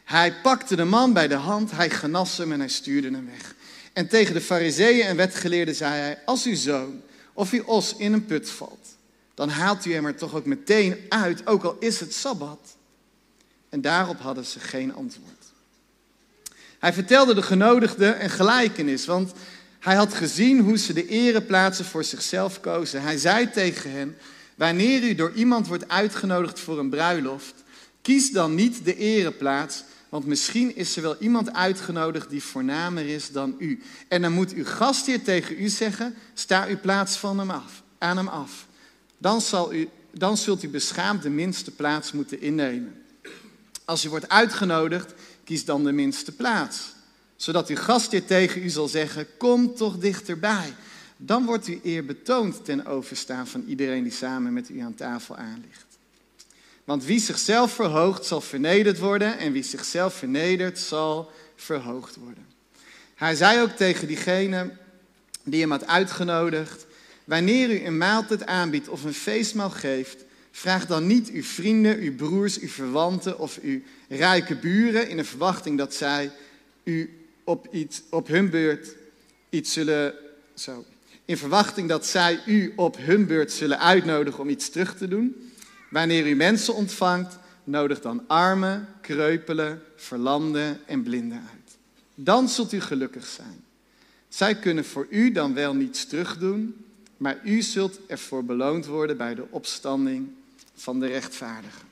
Hij 0.05 0.35
pakte 0.43 0.77
de 0.77 0.85
man 0.85 1.13
bij 1.13 1.29
de 1.29 1.35
hand, 1.35 1.71
hij 1.71 1.91
genas 1.91 2.37
hem 2.37 2.53
en 2.53 2.59
hij 2.59 2.69
stuurde 2.69 3.11
hem 3.11 3.27
weg. 3.27 3.55
En 3.93 4.09
tegen 4.09 4.35
de 4.35 4.41
fariseeën 4.41 5.07
en 5.07 5.17
wetgeleerden 5.17 5.75
zei 5.75 5.93
hij, 5.95 6.19
als 6.25 6.45
uw 6.45 6.55
zoon 6.55 7.01
of 7.33 7.53
uw 7.53 7.63
os 7.63 7.97
in 7.97 8.13
een 8.13 8.25
put 8.25 8.51
valt, 8.51 8.97
dan 9.35 9.49
haalt 9.49 9.85
u 9.85 9.93
hem 9.93 10.07
er 10.07 10.17
toch 10.17 10.35
ook 10.35 10.45
meteen 10.45 10.97
uit, 11.09 11.47
ook 11.47 11.65
al 11.65 11.77
is 11.81 12.01
het 12.01 12.15
Sabbat. 12.15 12.77
En 13.69 13.81
daarop 13.81 14.21
hadden 14.21 14.45
ze 14.45 14.61
geen 14.61 14.95
antwoord. 14.95 15.39
Hij 16.79 16.93
vertelde 16.93 17.35
de 17.35 17.43
genodigden 17.43 18.23
een 18.23 18.31
gelijkenis, 18.31 19.07
want 19.07 19.33
hij 19.79 19.97
had 19.97 20.15
gezien 20.15 20.61
hoe 20.61 20.79
ze 20.79 20.93
de 20.93 21.07
ereplaatsen 21.07 21.85
voor 21.85 22.05
zichzelf 22.05 22.61
kozen. 22.61 23.03
Hij 23.03 23.19
zei 23.19 23.51
tegen 23.51 23.91
hen, 23.91 24.17
wanneer 24.55 25.03
u 25.03 25.15
door 25.15 25.33
iemand 25.33 25.67
wordt 25.67 25.89
uitgenodigd 25.89 26.61
voor 26.61 26.79
een 26.79 26.91
bruiloft, 26.91 27.55
kies 28.03 28.31
dan 28.31 28.55
niet 28.55 28.85
de 28.85 28.97
ereplaats, 28.97 29.85
want 30.09 30.27
misschien 30.27 30.77
is 30.77 30.97
er 30.97 31.03
wel 31.03 31.17
iemand 31.19 31.53
uitgenodigd 31.53 32.31
die 32.31 32.43
voornamer 32.43 33.07
is 33.07 33.31
dan 33.31 33.55
u. 33.59 33.83
En 34.09 34.23
dan 34.23 34.33
moet 34.33 34.53
uw 34.53 34.65
gastheer 34.65 35.23
tegen 35.23 35.63
u 35.63 35.69
zeggen, 35.69 36.15
sta 36.35 36.67
uw 36.67 36.81
plaats 36.81 37.17
van 37.17 37.39
hem 37.39 37.51
af, 37.51 37.83
aan 37.99 38.17
hem 38.17 38.29
af. 38.29 38.67
Dan, 39.19 39.41
zal 39.41 39.73
u, 39.73 39.89
dan 40.13 40.37
zult 40.37 40.63
u 40.63 40.69
beschaamd 40.69 41.23
de 41.23 41.31
minste 41.31 41.71
plaats 41.71 42.13
moeten 42.13 42.41
innemen. 42.41 43.03
Als 43.85 44.05
u 44.05 44.09
wordt 44.09 44.29
uitgenodigd, 44.29 45.15
kies 45.45 45.65
dan 45.65 45.85
de 45.85 45.93
minste 45.93 46.33
plaats. 46.33 46.97
Zodat 47.39 47.69
uw 47.69 47.77
gastheer 47.77 48.25
tegen 48.25 48.63
u 48.63 48.69
zal 48.69 48.89
zeggen, 48.89 49.27
kom 49.37 49.75
toch 49.75 49.99
dichterbij. 49.99 50.75
Dan 51.17 51.45
wordt 51.45 51.69
u 51.69 51.81
eer 51.83 52.05
betoond 52.05 52.65
ten 52.65 52.87
overstaan 52.87 53.47
van 53.47 53.65
iedereen 53.67 54.03
die 54.03 54.13
samen 54.13 54.53
met 54.53 54.69
u 54.69 54.81
aan 54.81 54.95
tafel 54.95 55.37
aanligt. 55.37 55.87
Want 56.85 57.05
wie 57.05 57.21
zichzelf 57.21 57.73
verhoogt, 57.73 58.25
zal 58.25 58.41
vernederd 58.41 58.99
worden. 58.99 59.39
En 59.39 59.53
wie 59.53 59.63
zichzelf 59.63 60.15
vernedert, 60.15 60.79
zal 60.79 61.31
verhoogd 61.57 62.17
worden. 62.17 62.47
Hij 63.15 63.35
zei 63.35 63.61
ook 63.61 63.71
tegen 63.71 64.07
diegene 64.07 64.71
die 65.43 65.61
hem 65.61 65.71
had 65.71 65.87
uitgenodigd: 65.87 66.87
Wanneer 67.25 67.71
u 67.71 67.85
een 67.85 67.99
maaltijd 67.99 68.47
aanbiedt 68.47 68.89
of 68.89 69.05
een 69.05 69.15
feestmaal 69.15 69.71
geeft, 69.71 70.27
Vraag 70.59 70.87
dan 70.87 71.07
niet 71.07 71.31
uw 71.31 71.43
vrienden, 71.43 71.99
uw 71.99 72.15
broers, 72.15 72.59
uw 72.59 72.69
verwanten 72.69 73.39
of 73.39 73.59
uw 73.63 73.81
rijke 74.09 74.57
buren 74.57 75.09
in 75.09 75.17
de 75.17 75.25
verwachting 75.25 75.79
dat 75.79 75.95
zij 75.95 76.31
u 76.85 77.18
op, 77.49 77.67
iets, 77.71 78.03
op 78.11 78.29
hun 78.29 78.51
beurt 78.51 78.95
iets 79.51 79.73
zullen. 79.73 80.15
Zo, 80.55 80.85
in 81.25 81.37
verwachting 81.37 81.89
dat 81.89 82.07
zij 82.07 82.41
u 82.47 82.73
op 82.77 82.97
hun 82.99 83.27
beurt 83.27 83.53
zullen 83.53 83.79
uitnodigen 83.79 84.41
om 84.41 84.49
iets 84.49 84.71
terug 84.71 84.97
te 84.97 85.09
doen. 85.09 85.53
Wanneer 85.91 86.27
u 86.27 86.35
mensen 86.35 86.75
ontvangt, 86.75 87.39
nodig 87.65 88.01
dan 88.01 88.25
armen, 88.27 88.89
kreupelen, 89.01 89.83
verlamden 89.97 90.81
en 90.87 91.03
blinden 91.03 91.39
uit. 91.39 91.77
Dan 92.15 92.49
zult 92.49 92.73
u 92.73 92.81
gelukkig 92.81 93.27
zijn. 93.27 93.65
Zij 94.29 94.59
kunnen 94.59 94.85
voor 94.85 95.07
u 95.11 95.33
dan 95.33 95.55
wel 95.55 95.75
niets 95.75 96.07
terugdoen, 96.07 96.85
maar 97.17 97.41
u 97.45 97.63
zult 97.63 97.99
ervoor 98.07 98.45
beloond 98.45 98.87
worden 98.87 99.17
bij 99.17 99.35
de 99.35 99.47
opstanding 99.51 100.29
van 100.75 101.01
de 101.01 101.07
rechtvaardigen. 101.07 101.88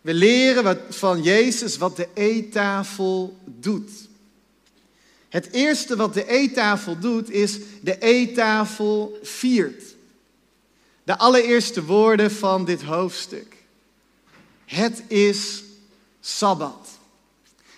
We 0.00 0.14
leren 0.14 0.80
van 0.88 1.22
Jezus 1.22 1.76
wat 1.76 1.96
de 1.96 2.08
eettafel 2.14 3.38
doet. 3.44 3.90
Het 5.28 5.52
eerste 5.52 5.96
wat 5.96 6.14
de 6.14 6.28
eettafel 6.28 6.98
doet 6.98 7.30
is 7.30 7.58
de 7.80 7.98
eettafel 7.98 9.18
viert. 9.22 9.82
De 11.02 11.18
allereerste 11.18 11.84
woorden 11.84 12.30
van 12.30 12.64
dit 12.64 12.82
hoofdstuk. 12.82 13.56
Het 14.64 15.02
is 15.06 15.62
Sabbat. 16.20 16.88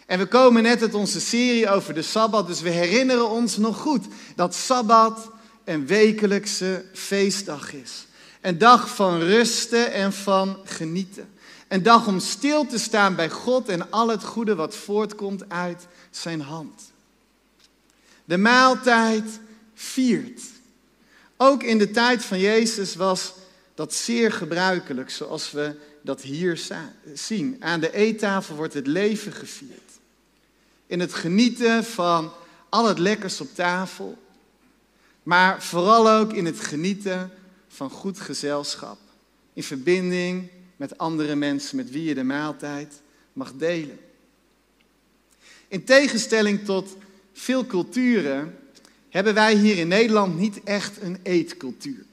En 0.07 0.19
we 0.19 0.27
komen 0.27 0.63
net 0.63 0.83
uit 0.83 0.95
onze 0.95 1.21
serie 1.21 1.71
over 1.71 1.95
de 1.95 2.03
Sabbat, 2.03 2.47
dus 2.47 2.61
we 2.61 2.71
herinneren 2.71 3.31
ons 3.31 3.57
nog 3.57 3.79
goed 3.79 4.07
dat 4.37 4.55
Sabbat 4.55 5.31
een 5.65 5.87
wekelijkse 5.87 6.85
feestdag 6.93 7.73
is. 7.73 8.07
Een 8.41 8.59
dag 8.59 8.95
van 8.95 9.21
rusten 9.21 9.93
en 9.93 10.13
van 10.13 10.57
genieten. 10.65 11.32
Een 11.73 11.83
dag 11.83 12.07
om 12.07 12.21
stil 12.21 12.67
te 12.67 12.79
staan 12.79 13.15
bij 13.15 13.31
God 13.31 13.69
en 13.69 13.91
al 13.91 14.09
het 14.09 14.25
goede 14.25 14.55
wat 14.55 14.75
voortkomt 14.75 15.49
uit 15.49 15.87
zijn 16.11 16.41
hand. 16.41 16.93
De 18.25 18.37
maaltijd 18.37 19.25
viert. 19.75 20.41
Ook 21.37 21.63
in 21.63 21.79
de 21.79 21.91
tijd 21.91 22.25
van 22.25 22.39
Jezus 22.39 22.95
was 22.95 23.33
dat 23.75 23.95
zeer 23.95 24.33
gebruikelijk, 24.33 25.11
zoals 25.11 25.51
we 25.51 25.77
dat 26.03 26.23
hier 26.23 26.61
zien. 27.15 27.57
Aan 27.61 27.81
de 27.81 27.93
eettafel 27.93 28.55
wordt 28.55 28.75
het 28.75 28.87
leven 28.87 29.33
gevierd. 29.33 29.91
In 30.87 31.01
het 31.01 31.15
genieten 31.15 31.85
van 31.85 32.33
al 32.69 32.87
het 32.89 32.99
lekkers 32.99 33.41
op 33.41 33.55
tafel, 33.55 34.19
maar 35.23 35.63
vooral 35.63 36.11
ook 36.11 36.33
in 36.33 36.45
het 36.47 36.61
genieten 36.61 37.31
van 37.69 37.91
goed 37.91 38.21
gezelschap. 38.21 38.99
In 39.53 39.63
verbinding 39.63 40.51
met 40.83 40.99
andere 40.99 41.35
mensen 41.35 41.77
met 41.77 41.91
wie 41.91 42.05
je 42.05 42.15
de 42.15 42.23
maaltijd 42.23 43.01
mag 43.33 43.53
delen. 43.57 43.99
In 45.69 45.85
tegenstelling 45.85 46.65
tot 46.65 46.97
veel 47.33 47.67
culturen 47.67 48.59
hebben 49.09 49.35
wij 49.35 49.55
hier 49.55 49.79
in 49.79 49.89
Nederland 49.89 50.39
niet 50.39 50.63
echt 50.63 51.03
een 51.03 51.19
eetcultuur. 51.23 52.05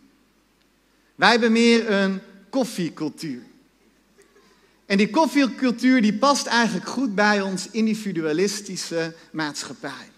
Wij 1.16 1.30
hebben 1.30 1.52
meer 1.52 1.92
een 1.92 2.20
koffiecultuur. 2.50 3.42
En 4.86 4.98
die 4.98 5.10
koffiecultuur 5.10 6.02
die 6.02 6.18
past 6.18 6.46
eigenlijk 6.46 6.88
goed 6.88 7.16
bij 7.16 7.42
ons 7.42 7.68
individualistische 7.72 9.16
maatschappij. 9.32 10.12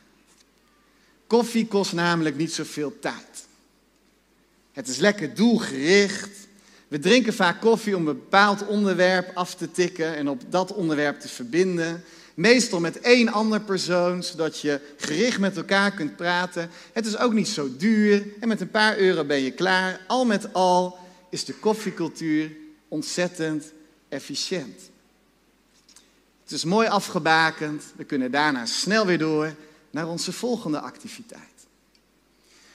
Koffie 1.28 1.68
kost 1.68 1.94
namelijk 1.94 2.38
niet 2.38 2.54
zoveel 2.54 3.00
tijd. 3.00 3.46
Het 4.72 4.88
is 4.88 4.98
lekker 4.98 5.36
doelgericht. 5.36 6.50
We 6.92 7.00
drinken 7.00 7.34
vaak 7.34 7.62
koffie 7.62 7.96
om 7.96 8.08
een 8.08 8.16
bepaald 8.16 8.68
onderwerp 8.68 9.32
af 9.34 9.56
te 9.56 9.72
tikken 9.72 10.16
en 10.16 10.30
op 10.30 10.42
dat 10.50 10.74
onderwerp 10.74 11.20
te 11.20 11.28
verbinden. 11.28 12.04
Meestal 12.34 12.80
met 12.80 13.00
één 13.00 13.30
ander 13.30 13.62
persoon, 13.62 14.24
zodat 14.24 14.60
je 14.60 14.82
gericht 14.98 15.40
met 15.40 15.58
elkaar 15.58 15.92
kunt 15.92 16.16
praten. 16.16 16.70
Het 16.94 17.06
is 17.06 17.18
ook 17.18 17.34
niet 17.34 17.48
zo 17.48 17.70
duur 17.78 18.26
en 18.40 18.48
met 18.48 18.62
een 18.62 18.72
paar 18.72 18.98
euro 18.98 19.24
ben 19.24 19.42
je 19.42 19.52
klaar. 19.52 20.02
Al 20.08 20.26
met 20.26 20.54
al 20.54 20.98
is 21.30 21.46
de 21.46 21.54
koffiecultuur 21.54 22.52
ontzettend 22.88 23.72
efficiënt. 24.10 24.82
Het 26.44 26.52
is 26.52 26.64
mooi 26.64 26.88
afgebakend. 26.88 27.84
We 27.96 28.04
kunnen 28.04 28.32
daarna 28.32 28.66
snel 28.66 29.06
weer 29.06 29.20
door 29.20 29.54
naar 29.92 30.08
onze 30.08 30.32
volgende 30.32 30.80
activiteit. 30.80 31.51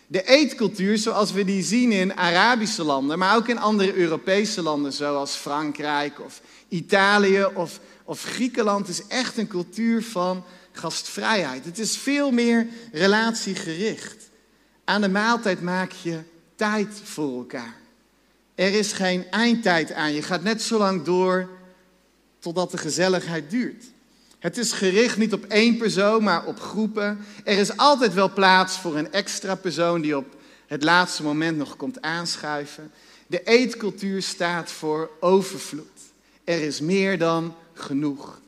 De 0.07 0.25
eetcultuur 0.25 0.99
zoals 0.99 1.33
we 1.33 1.45
die 1.45 1.63
zien 1.63 1.93
in 1.93 2.17
Arabische 2.17 2.85
landen, 2.85 3.19
maar 3.19 3.37
ook 3.37 3.49
in 3.49 3.59
andere 3.59 3.95
Europese 3.95 4.63
landen 4.63 4.93
zoals 4.93 5.35
Frankrijk 5.35 6.21
of 6.21 6.41
Italië 6.69 7.45
of 7.45 7.81
of 8.07 8.23
Griekenland 8.23 8.89
is 8.89 9.07
echt 9.07 9.37
een 9.37 9.47
cultuur 9.47 10.03
van 10.03 10.45
gastvrijheid. 10.73 11.65
Het 11.65 11.79
is 11.79 11.97
veel 11.97 12.31
meer 12.31 12.67
relatiegericht. 12.93 14.31
Aan 14.85 15.01
de 15.01 15.09
maaltijd 15.09 15.61
maak 15.61 15.93
je 15.93 16.21
tijd 16.55 17.01
voor 17.05 17.39
elkaar. 17.39 17.77
Er 18.55 18.75
is 18.75 18.93
geen 18.93 19.31
eindtijd 19.31 19.93
aan. 19.93 20.13
Je 20.13 20.23
gaat 20.23 20.43
net 20.43 20.63
zo 20.63 20.79
lang 20.79 21.03
door 21.03 21.49
totdat 22.39 22.71
de 22.71 22.79
gezelligheid 22.79 23.51
duurt. 23.51 23.85
Het 24.47 24.59
is 24.59 24.73
gericht 24.73 25.17
niet 25.17 25.33
op 25.33 25.45
één 25.45 25.77
persoon, 25.77 26.23
maar 26.23 26.45
op 26.45 26.61
groepen. 26.61 27.19
Er 27.45 27.59
is 27.59 27.77
altijd 27.77 28.15
wel 28.15 28.33
plaats 28.33 28.79
voor 28.79 28.97
een 28.97 29.13
extra 29.13 29.55
persoon 29.55 30.01
die 30.01 30.17
op 30.17 30.37
het 30.67 30.83
laatste 30.83 31.23
moment 31.23 31.57
nog 31.57 31.77
komt 31.77 32.01
aanschuiven. 32.01 32.91
De 33.27 33.43
eetcultuur 33.43 34.23
staat 34.23 34.71
voor 34.71 35.11
overvloed. 35.21 36.01
Er 36.45 36.63
is 36.63 36.81
meer 36.81 37.19
dan 37.19 37.55
genoeg. 37.75 38.41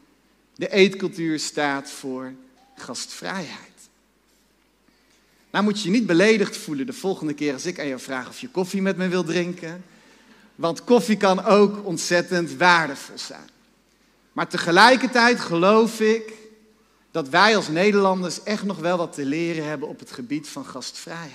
De 0.54 0.70
eetcultuur 0.70 1.38
staat 1.38 1.90
voor 1.90 2.32
gastvrijheid. 2.76 3.88
Nou 5.50 5.64
moet 5.64 5.82
je 5.82 5.90
je 5.90 5.94
niet 5.94 6.06
beledigd 6.06 6.56
voelen 6.56 6.86
de 6.86 6.92
volgende 6.92 7.34
keer 7.34 7.52
als 7.52 7.66
ik 7.66 7.78
aan 7.78 7.88
jou 7.88 8.00
vraag 8.00 8.28
of 8.28 8.40
je 8.40 8.48
koffie 8.48 8.82
met 8.82 8.96
me 8.96 9.08
wil 9.08 9.24
drinken. 9.24 9.84
Want 10.54 10.84
koffie 10.84 11.16
kan 11.16 11.44
ook 11.44 11.86
ontzettend 11.86 12.56
waardevol 12.56 13.18
zijn. 13.18 13.56
Maar 14.38 14.48
tegelijkertijd 14.48 15.40
geloof 15.40 16.00
ik 16.00 16.32
dat 17.10 17.28
wij 17.28 17.56
als 17.56 17.68
Nederlanders 17.68 18.42
echt 18.42 18.62
nog 18.62 18.78
wel 18.78 18.96
wat 18.96 19.12
te 19.12 19.24
leren 19.24 19.64
hebben 19.64 19.88
op 19.88 19.98
het 19.98 20.10
gebied 20.10 20.48
van 20.48 20.64
gastvrijheid. 20.64 21.32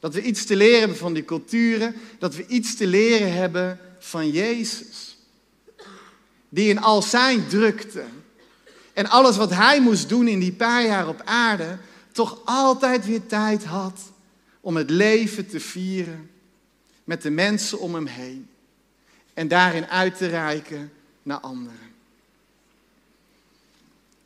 Dat 0.00 0.14
we 0.14 0.22
iets 0.22 0.44
te 0.44 0.56
leren 0.56 0.78
hebben 0.78 0.96
van 0.96 1.12
die 1.12 1.24
culturen, 1.24 1.94
dat 2.18 2.34
we 2.34 2.46
iets 2.46 2.76
te 2.76 2.86
leren 2.86 3.32
hebben 3.32 3.78
van 3.98 4.30
Jezus 4.30 5.18
die 6.48 6.68
in 6.68 6.80
al 6.80 7.02
zijn 7.02 7.46
drukte 7.48 8.04
en 8.92 9.08
alles 9.08 9.36
wat 9.36 9.50
hij 9.50 9.80
moest 9.80 10.08
doen 10.08 10.28
in 10.28 10.40
die 10.40 10.52
paar 10.52 10.86
jaar 10.86 11.08
op 11.08 11.22
aarde, 11.24 11.78
toch 12.12 12.38
altijd 12.44 13.06
weer 13.06 13.26
tijd 13.26 13.64
had 13.64 14.00
om 14.60 14.76
het 14.76 14.90
leven 14.90 15.46
te 15.46 15.60
vieren 15.60 16.30
met 17.04 17.22
de 17.22 17.30
mensen 17.30 17.78
om 17.78 17.94
hem 17.94 18.06
heen 18.06 18.48
en 19.34 19.48
daarin 19.48 19.86
uit 19.86 20.16
te 20.16 20.26
reiken 20.26 20.92
naar 21.22 21.40
anderen. 21.40 21.90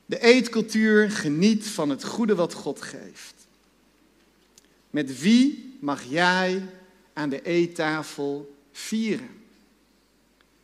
De 0.06 0.20
eetcultuur 0.20 1.10
geniet 1.10 1.66
van 1.66 1.90
het 1.90 2.04
goede 2.04 2.34
wat 2.34 2.52
God 2.52 2.82
geeft. 2.82 3.34
Met 4.90 5.20
wie 5.20 5.76
mag 5.80 6.02
jij 6.08 6.62
aan 7.12 7.28
de 7.28 7.42
eettafel 7.42 8.56
vieren? 8.72 9.30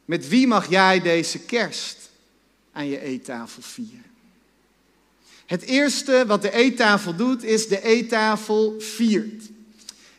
Met 0.05 0.29
wie 0.29 0.47
mag 0.47 0.71
jij 0.71 1.01
deze 1.01 1.39
kerst 1.39 2.11
aan 2.73 2.87
je 2.87 3.01
eettafel 3.01 3.63
vieren? 3.63 4.11
Het 5.47 5.63
eerste 5.63 6.25
wat 6.27 6.43
de 6.43 6.53
eettafel 6.53 7.17
doet, 7.17 7.43
is 7.43 7.69
de 7.69 7.83
eettafel 7.83 8.75
viert. 8.79 9.51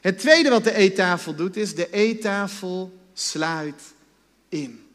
Het 0.01 0.19
tweede 0.19 0.49
wat 0.49 0.63
de 0.63 0.73
eettafel 0.73 1.35
doet, 1.35 1.55
is 1.55 1.75
de 1.75 1.89
eettafel 1.91 2.99
sluit 3.13 3.81
in. 4.49 4.85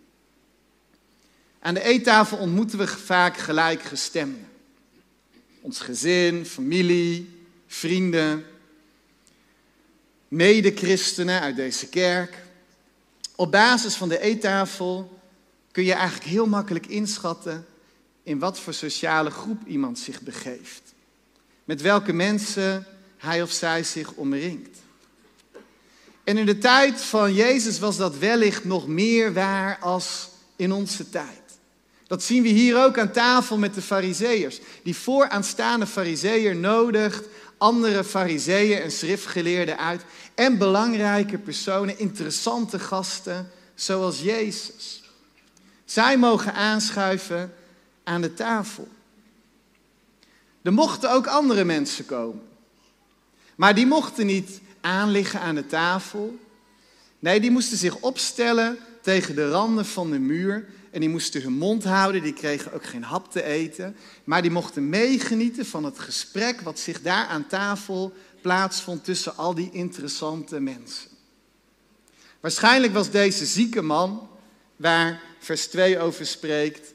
Aan 1.60 1.74
de 1.74 1.82
eettafel 1.82 2.38
ontmoeten 2.38 2.78
we 2.78 2.86
vaak 2.86 3.36
gelijkgestemden. 3.36 4.48
Ons 5.60 5.80
gezin, 5.80 6.46
familie, 6.46 7.44
vrienden, 7.66 8.44
mede-christenen 10.28 11.40
uit 11.40 11.56
deze 11.56 11.88
kerk. 11.88 12.36
Op 13.36 13.50
basis 13.50 13.94
van 13.94 14.08
de 14.08 14.20
eettafel 14.20 15.20
kun 15.72 15.84
je 15.84 15.92
eigenlijk 15.92 16.30
heel 16.30 16.46
makkelijk 16.46 16.86
inschatten 16.86 17.66
in 18.22 18.38
wat 18.38 18.60
voor 18.60 18.74
sociale 18.74 19.30
groep 19.30 19.66
iemand 19.66 19.98
zich 19.98 20.20
begeeft. 20.20 20.82
Met 21.64 21.80
welke 21.80 22.12
mensen 22.12 22.86
hij 23.16 23.42
of 23.42 23.50
zij 23.50 23.84
zich 23.84 24.12
omringt. 24.12 24.78
En 26.24 26.36
in 26.36 26.46
de 26.46 26.58
tijd 26.58 27.00
van 27.00 27.34
Jezus 27.34 27.78
was 27.78 27.96
dat 27.96 28.18
wellicht 28.18 28.64
nog 28.64 28.86
meer 28.86 29.32
waar 29.32 29.78
als 29.78 30.28
in 30.56 30.72
onze 30.72 31.10
tijd. 31.10 31.48
Dat 32.08 32.22
zien 32.22 32.42
we 32.42 32.48
hier 32.48 32.84
ook 32.84 32.98
aan 32.98 33.12
tafel 33.12 33.58
met 33.58 33.74
de 33.74 33.82
fariseeërs. 33.82 34.60
Die 34.82 34.96
vooraanstaande 34.96 35.86
fariseeër 35.86 36.56
nodigt 36.56 37.24
andere 37.58 38.04
fariseeën 38.04 38.82
en 38.82 38.90
schriftgeleerden 38.90 39.78
uit. 39.78 40.02
En 40.34 40.58
belangrijke 40.58 41.38
personen, 41.38 41.98
interessante 41.98 42.78
gasten, 42.78 43.50
zoals 43.74 44.20
Jezus. 44.20 45.02
Zij 45.84 46.18
mogen 46.18 46.54
aanschuiven 46.54 47.54
aan 48.04 48.20
de 48.20 48.34
tafel. 48.34 48.88
Er 50.62 50.72
mochten 50.72 51.10
ook 51.10 51.26
andere 51.26 51.64
mensen 51.64 52.06
komen. 52.06 52.42
Maar 53.56 53.74
die 53.74 53.86
mochten 53.86 54.26
niet 54.26 54.60
aanliggen 54.80 55.40
aan 55.40 55.54
de 55.54 55.66
tafel. 55.66 56.38
Nee, 57.18 57.40
die 57.40 57.50
moesten 57.50 57.78
zich 57.78 57.96
opstellen 57.96 58.78
tegen 59.02 59.34
de 59.34 59.50
randen 59.50 59.86
van 59.86 60.10
de 60.10 60.18
muur. 60.18 60.68
En 60.90 61.00
die 61.00 61.09
moesten 61.09 61.42
hun 61.42 61.52
mond 61.52 61.85
houden, 61.85 62.23
die 62.23 62.33
kregen 62.33 62.73
ook 62.73 62.85
geen 62.85 63.02
hap 63.02 63.30
te 63.30 63.42
eten. 63.42 63.97
Maar 64.25 64.42
die 64.42 64.50
mochten 64.50 64.88
meegenieten 64.88 65.66
van 65.66 65.85
het 65.85 65.99
gesprek 65.99 66.61
wat 66.61 66.78
zich 66.78 67.02
daar 67.02 67.26
aan 67.26 67.47
tafel 67.47 68.12
plaatsvond 68.40 69.04
tussen 69.04 69.37
al 69.37 69.54
die 69.54 69.71
interessante 69.73 70.61
mensen. 70.61 71.11
Waarschijnlijk 72.40 72.92
was 72.92 73.11
deze 73.11 73.47
zieke 73.47 73.83
man, 73.83 74.28
waar 74.76 75.21
vers 75.38 75.66
2 75.66 75.99
over 75.99 76.26
spreekt, 76.26 76.95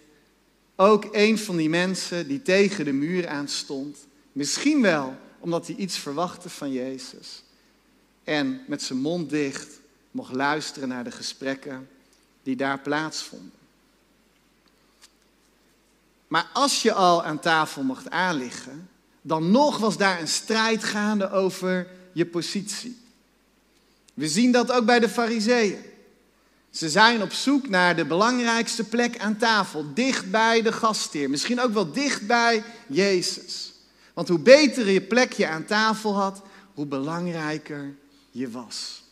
ook 0.75 1.07
een 1.11 1.37
van 1.37 1.55
die 1.55 1.69
mensen 1.69 2.27
die 2.27 2.41
tegen 2.41 2.85
de 2.85 2.91
muur 2.93 3.27
aan 3.27 3.47
stond. 3.47 3.97
Misschien 4.31 4.81
wel 4.81 5.15
omdat 5.39 5.67
hij 5.67 5.75
iets 5.75 5.97
verwachtte 5.97 6.49
van 6.49 6.71
Jezus. 6.71 7.43
En 8.23 8.61
met 8.67 8.81
zijn 8.81 8.99
mond 8.99 9.29
dicht 9.29 9.79
mocht 10.11 10.33
luisteren 10.33 10.89
naar 10.89 11.03
de 11.03 11.11
gesprekken 11.11 11.89
die 12.43 12.55
daar 12.55 12.79
plaatsvonden. 12.79 13.62
Maar 16.33 16.49
als 16.53 16.81
je 16.81 16.93
al 16.93 17.23
aan 17.23 17.39
tafel 17.39 17.83
mocht 17.83 18.09
aanliggen, 18.09 18.89
dan 19.21 19.51
nog 19.51 19.77
was 19.77 19.97
daar 19.97 20.19
een 20.19 20.27
strijd 20.27 20.83
gaande 20.83 21.31
over 21.31 21.87
je 22.13 22.25
positie. 22.25 22.97
We 24.13 24.27
zien 24.27 24.51
dat 24.51 24.71
ook 24.71 24.85
bij 24.85 24.99
de 24.99 25.09
Fariseeën. 25.09 25.81
Ze 26.69 26.89
zijn 26.89 27.21
op 27.21 27.33
zoek 27.33 27.69
naar 27.69 27.95
de 27.95 28.05
belangrijkste 28.05 28.83
plek 28.83 29.19
aan 29.19 29.37
tafel, 29.37 29.93
dicht 29.93 30.31
bij 30.31 30.61
de 30.61 30.71
gastheer, 30.71 31.29
misschien 31.29 31.61
ook 31.61 31.73
wel 31.73 31.91
dicht 31.91 32.27
bij 32.27 32.63
Jezus. 32.87 33.73
Want 34.13 34.27
hoe 34.27 34.39
beter 34.39 34.89
je 34.89 35.01
plekje 35.01 35.47
aan 35.47 35.65
tafel 35.65 36.15
had, 36.15 36.41
hoe 36.73 36.85
belangrijker 36.85 37.95
je 38.31 38.49
was. 38.49 39.03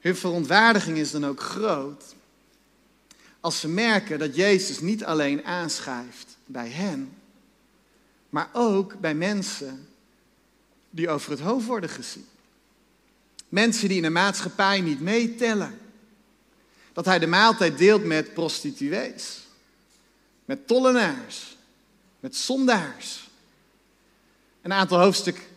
Hun 0.00 0.16
verontwaardiging 0.16 0.98
is 0.98 1.10
dan 1.10 1.26
ook 1.26 1.40
groot 1.40 2.16
als 3.48 3.60
ze 3.60 3.68
merken 3.68 4.18
dat 4.18 4.36
Jezus 4.36 4.80
niet 4.80 5.04
alleen 5.04 5.44
aanschrijft 5.44 6.36
bij 6.46 6.68
hen, 6.68 7.12
maar 8.30 8.48
ook 8.52 9.00
bij 9.00 9.14
mensen 9.14 9.88
die 10.90 11.08
over 11.08 11.30
het 11.30 11.40
hoofd 11.40 11.66
worden 11.66 11.90
gezien. 11.90 12.26
Mensen 13.48 13.88
die 13.88 13.96
in 13.96 14.02
de 14.02 14.10
maatschappij 14.10 14.80
niet 14.80 15.00
meetellen. 15.00 15.78
Dat 16.92 17.04
hij 17.04 17.18
de 17.18 17.26
maaltijd 17.26 17.78
deelt 17.78 18.04
met 18.04 18.34
prostituees, 18.34 19.38
met 20.44 20.66
tollenaars, 20.66 21.56
met 22.20 22.36
zondaars. 22.36 23.28
Een 24.62 24.72
aantal 24.72 25.00
hoofdstuk, 25.00 25.48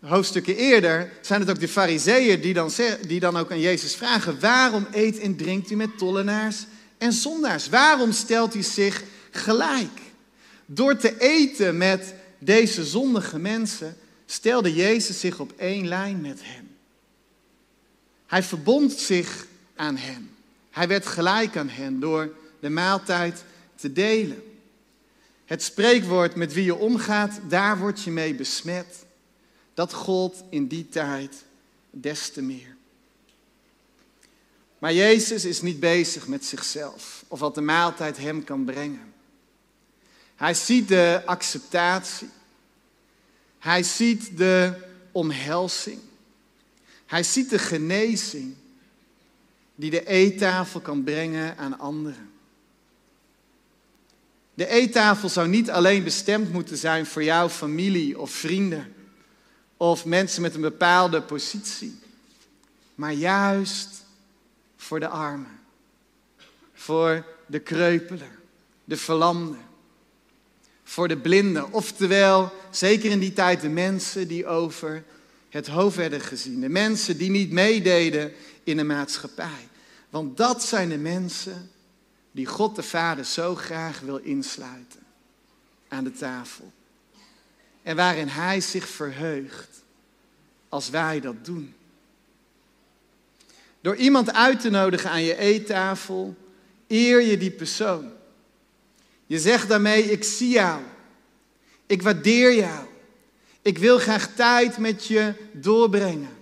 hoofdstukken 0.00 0.56
eerder 0.56 1.12
zijn 1.20 1.40
het 1.40 1.50
ook 1.50 1.60
de 1.60 1.68
fariseeën 1.68 2.40
die 2.40 2.54
dan, 2.54 2.70
die 3.06 3.20
dan 3.20 3.36
ook 3.36 3.50
aan 3.50 3.60
Jezus 3.60 3.96
vragen: 3.96 4.40
waarom 4.40 4.86
eet 4.90 5.18
en 5.18 5.36
drinkt 5.36 5.70
u 5.70 5.76
met 5.76 5.98
tollenaars 5.98 6.66
en 6.98 7.12
zondaars? 7.12 7.68
Waarom 7.68 8.12
stelt 8.12 8.54
u 8.54 8.62
zich 8.62 9.02
gelijk? 9.30 10.00
Door 10.66 10.96
te 10.96 11.18
eten 11.18 11.76
met 11.76 12.14
deze 12.38 12.84
zondige 12.84 13.38
mensen 13.38 13.96
stelde 14.26 14.74
Jezus 14.74 15.20
zich 15.20 15.40
op 15.40 15.52
één 15.56 15.88
lijn 15.88 16.20
met 16.20 16.38
hen. 16.42 16.76
Hij 18.26 18.42
verbond 18.42 18.92
zich 18.92 19.46
aan 19.76 19.96
hen. 19.96 20.30
Hij 20.70 20.88
werd 20.88 21.06
gelijk 21.06 21.56
aan 21.56 21.68
hen 21.68 22.00
door 22.00 22.34
de 22.60 22.70
maaltijd 22.70 23.44
te 23.74 23.92
delen. 23.92 24.42
Het 25.44 25.62
spreekwoord 25.62 26.34
met 26.34 26.52
wie 26.52 26.64
je 26.64 26.74
omgaat, 26.74 27.40
daar 27.48 27.78
word 27.78 28.02
je 28.02 28.10
mee 28.10 28.34
besmet. 28.34 29.04
Dat 29.74 29.92
gold 29.92 30.42
in 30.50 30.66
die 30.66 30.88
tijd 30.88 31.44
des 31.90 32.30
te 32.30 32.42
meer. 32.42 32.76
Maar 34.78 34.92
Jezus 34.92 35.44
is 35.44 35.62
niet 35.62 35.80
bezig 35.80 36.26
met 36.26 36.44
zichzelf 36.44 37.24
of 37.28 37.40
wat 37.40 37.54
de 37.54 37.60
maaltijd 37.60 38.18
hem 38.18 38.44
kan 38.44 38.64
brengen. 38.64 39.12
Hij 40.36 40.54
ziet 40.54 40.88
de 40.88 41.22
acceptatie. 41.24 42.28
Hij 43.58 43.82
ziet 43.82 44.36
de 44.36 44.74
omhelzing. 45.12 46.00
Hij 47.06 47.22
ziet 47.22 47.50
de 47.50 47.58
genezing 47.58 48.54
die 49.74 49.90
de 49.90 50.06
eettafel 50.06 50.80
kan 50.80 51.04
brengen 51.04 51.56
aan 51.56 51.78
anderen. 51.78 52.30
De 54.54 54.66
eettafel 54.66 55.28
zou 55.28 55.48
niet 55.48 55.70
alleen 55.70 56.04
bestemd 56.04 56.52
moeten 56.52 56.76
zijn 56.76 57.06
voor 57.06 57.24
jouw 57.24 57.48
familie 57.48 58.18
of 58.18 58.30
vrienden 58.30 58.94
of 59.76 60.04
mensen 60.04 60.42
met 60.42 60.54
een 60.54 60.60
bepaalde 60.60 61.22
positie, 61.22 61.98
maar 62.94 63.12
juist 63.12 63.97
voor 64.78 65.00
de 65.00 65.08
armen, 65.08 65.60
voor 66.72 67.24
de 67.46 67.58
kreupelen, 67.58 68.30
de 68.84 68.96
verlamden, 68.96 69.66
voor 70.84 71.08
de 71.08 71.18
blinden, 71.18 71.72
oftewel 71.72 72.52
zeker 72.70 73.10
in 73.10 73.18
die 73.18 73.32
tijd 73.32 73.60
de 73.60 73.68
mensen 73.68 74.28
die 74.28 74.46
over 74.46 75.04
het 75.48 75.66
hoofd 75.66 75.96
werden 75.96 76.20
gezien, 76.20 76.60
de 76.60 76.68
mensen 76.68 77.18
die 77.18 77.30
niet 77.30 77.52
meededen 77.52 78.32
in 78.64 78.76
de 78.76 78.84
maatschappij. 78.84 79.68
Want 80.10 80.36
dat 80.36 80.62
zijn 80.62 80.88
de 80.88 80.98
mensen 80.98 81.70
die 82.30 82.46
God 82.46 82.76
de 82.76 82.82
Vader 82.82 83.24
zo 83.24 83.54
graag 83.54 84.00
wil 84.00 84.16
insluiten 84.16 85.00
aan 85.88 86.04
de 86.04 86.12
tafel. 86.12 86.72
En 87.82 87.96
waarin 87.96 88.28
Hij 88.28 88.60
zich 88.60 88.88
verheugt 88.88 89.82
als 90.68 90.90
wij 90.90 91.20
dat 91.20 91.44
doen. 91.44 91.74
Door 93.80 93.96
iemand 93.96 94.32
uit 94.32 94.60
te 94.60 94.70
nodigen 94.70 95.10
aan 95.10 95.24
je 95.24 95.36
eettafel, 95.36 96.36
eer 96.88 97.20
je 97.22 97.36
die 97.36 97.50
persoon. 97.50 98.10
Je 99.26 99.38
zegt 99.38 99.68
daarmee, 99.68 100.10
ik 100.10 100.24
zie 100.24 100.48
jou. 100.48 100.80
Ik 101.86 102.02
waardeer 102.02 102.54
jou. 102.54 102.86
Ik 103.62 103.78
wil 103.78 103.98
graag 103.98 104.34
tijd 104.34 104.78
met 104.78 105.06
je 105.06 105.34
doorbrengen. 105.52 106.36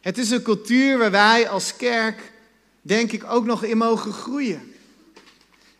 Het 0.00 0.18
is 0.18 0.30
een 0.30 0.42
cultuur 0.42 0.98
waar 0.98 1.10
wij 1.10 1.48
als 1.48 1.76
kerk, 1.76 2.32
denk 2.82 3.12
ik, 3.12 3.24
ook 3.24 3.44
nog 3.44 3.64
in 3.64 3.76
mogen 3.76 4.12
groeien. 4.12 4.74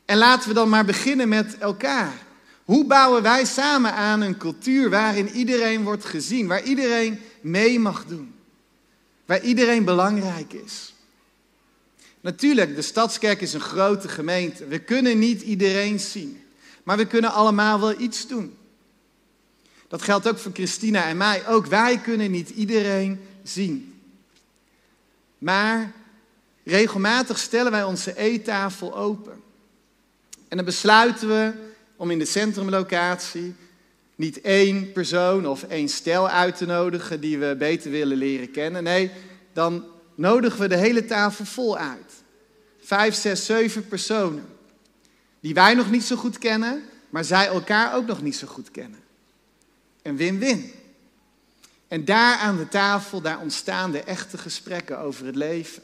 En 0.05 0.19
laten 0.19 0.49
we 0.49 0.55
dan 0.55 0.69
maar 0.69 0.85
beginnen 0.85 1.29
met 1.29 1.59
elkaar. 1.59 2.13
Hoe 2.65 2.85
bouwen 2.85 3.23
wij 3.23 3.45
samen 3.45 3.93
aan 3.93 4.21
een 4.21 4.37
cultuur 4.37 4.91
waarin 4.91 5.29
iedereen 5.29 5.83
wordt 5.83 6.05
gezien, 6.05 6.47
waar 6.47 6.63
iedereen 6.63 7.21
mee 7.41 7.79
mag 7.79 8.05
doen, 8.05 8.35
waar 9.27 9.41
iedereen 9.41 9.85
belangrijk 9.85 10.53
is? 10.53 10.95
Natuurlijk, 12.21 12.75
de 12.75 12.83
Stadskerk 12.83 13.41
is 13.41 13.53
een 13.53 13.61
grote 13.61 14.09
gemeente. 14.09 14.67
We 14.67 14.79
kunnen 14.79 15.19
niet 15.19 15.43
iedereen 15.43 16.01
zien, 16.01 16.45
maar 16.83 16.97
we 16.97 17.07
kunnen 17.07 17.33
allemaal 17.33 17.81
wel 17.81 18.01
iets 18.01 18.27
doen. 18.27 18.57
Dat 19.89 20.03
geldt 20.03 20.29
ook 20.29 20.39
voor 20.39 20.53
Christina 20.53 21.09
en 21.09 21.17
mij. 21.17 21.47
Ook 21.47 21.67
wij 21.67 21.99
kunnen 21.99 22.31
niet 22.31 22.51
iedereen 22.51 23.21
zien. 23.43 24.01
Maar 25.39 25.93
regelmatig 26.65 27.39
stellen 27.39 27.73
wij 27.73 27.85
onze 27.85 28.17
eettafel 28.17 28.97
open. 28.97 29.43
En 30.49 30.57
dan 30.57 30.67
besluiten 30.67 31.29
we 31.29 31.53
om 31.97 32.11
in 32.11 32.19
de 32.19 32.25
centrumlocatie 32.25 33.55
niet 34.17 34.41
één 34.41 34.93
persoon 34.93 35.47
of 35.47 35.63
één 35.63 35.89
stel 35.89 36.29
uit 36.29 36.57
te 36.57 36.67
nodigen 36.67 37.21
die 37.21 37.39
we 37.39 37.55
beter 37.59 37.91
willen 37.91 38.17
leren 38.17 38.51
kennen. 38.51 38.83
Nee, 38.83 39.11
dan 39.53 39.85
nodigen 40.15 40.61
we 40.61 40.69
de 40.69 40.77
hele 40.77 41.05
tafel 41.05 41.45
vol 41.45 41.79
uit. 41.79 42.13
Vijf, 42.81 43.15
zes, 43.15 43.47
zeven 43.47 43.89
personen. 43.89 44.47
Die 45.41 45.55
wij 45.55 45.75
nog 45.75 45.91
niet 45.91 46.05
zo 46.05 46.17
goed 46.17 46.39
kennen, 46.39 46.83
maar 47.11 47.25
zij 47.25 47.47
elkaar 47.47 47.95
ook 47.95 48.07
nog 48.07 48.23
niet 48.23 48.37
zo 48.37 48.47
goed 48.47 48.71
kennen. 48.71 49.01
Een 50.03 50.17
win-win. 50.17 50.73
En 51.89 52.05
daar 52.05 52.39
aan 52.39 52.57
de 52.57 52.69
tafel, 52.69 53.21
daar 53.21 53.41
ontstaan 53.41 53.91
de 53.91 54.03
echte 54.03 54.39
gesprekken 54.39 54.99
over 54.99 55.27
het 55.27 55.37
leven. 55.37 55.83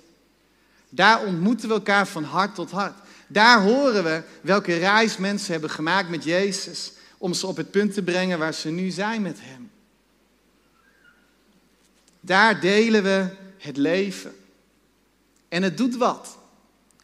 Daar 0.89 1.25
ontmoeten 1.25 1.69
we 1.69 1.75
elkaar 1.75 2.07
van 2.07 2.25
hart 2.25 2.55
tot 2.55 2.71
hart. 2.71 2.99
Daar 3.27 3.63
horen 3.63 4.05
we 4.05 4.23
welke 4.41 4.77
reis 4.77 5.17
mensen 5.17 5.53
hebben 5.53 5.71
gemaakt 5.71 6.09
met 6.09 6.25
Jezus 6.25 6.93
om 7.23 7.35
ze 7.35 7.47
op 7.47 7.57
het 7.57 7.71
punt 7.71 7.95
te 7.95 8.03
brengen 8.03 8.39
waar 8.39 8.55
ze 8.55 8.71
nu 8.71 8.91
zijn 8.91 9.23
met 9.23 9.39
Hem. 9.41 9.71
Daar 12.21 12.61
delen 12.61 13.03
we 13.03 13.27
het 13.59 13.77
leven. 13.77 14.35
En 15.49 15.63
het 15.63 15.77
doet 15.77 15.97
wat. 15.97 16.39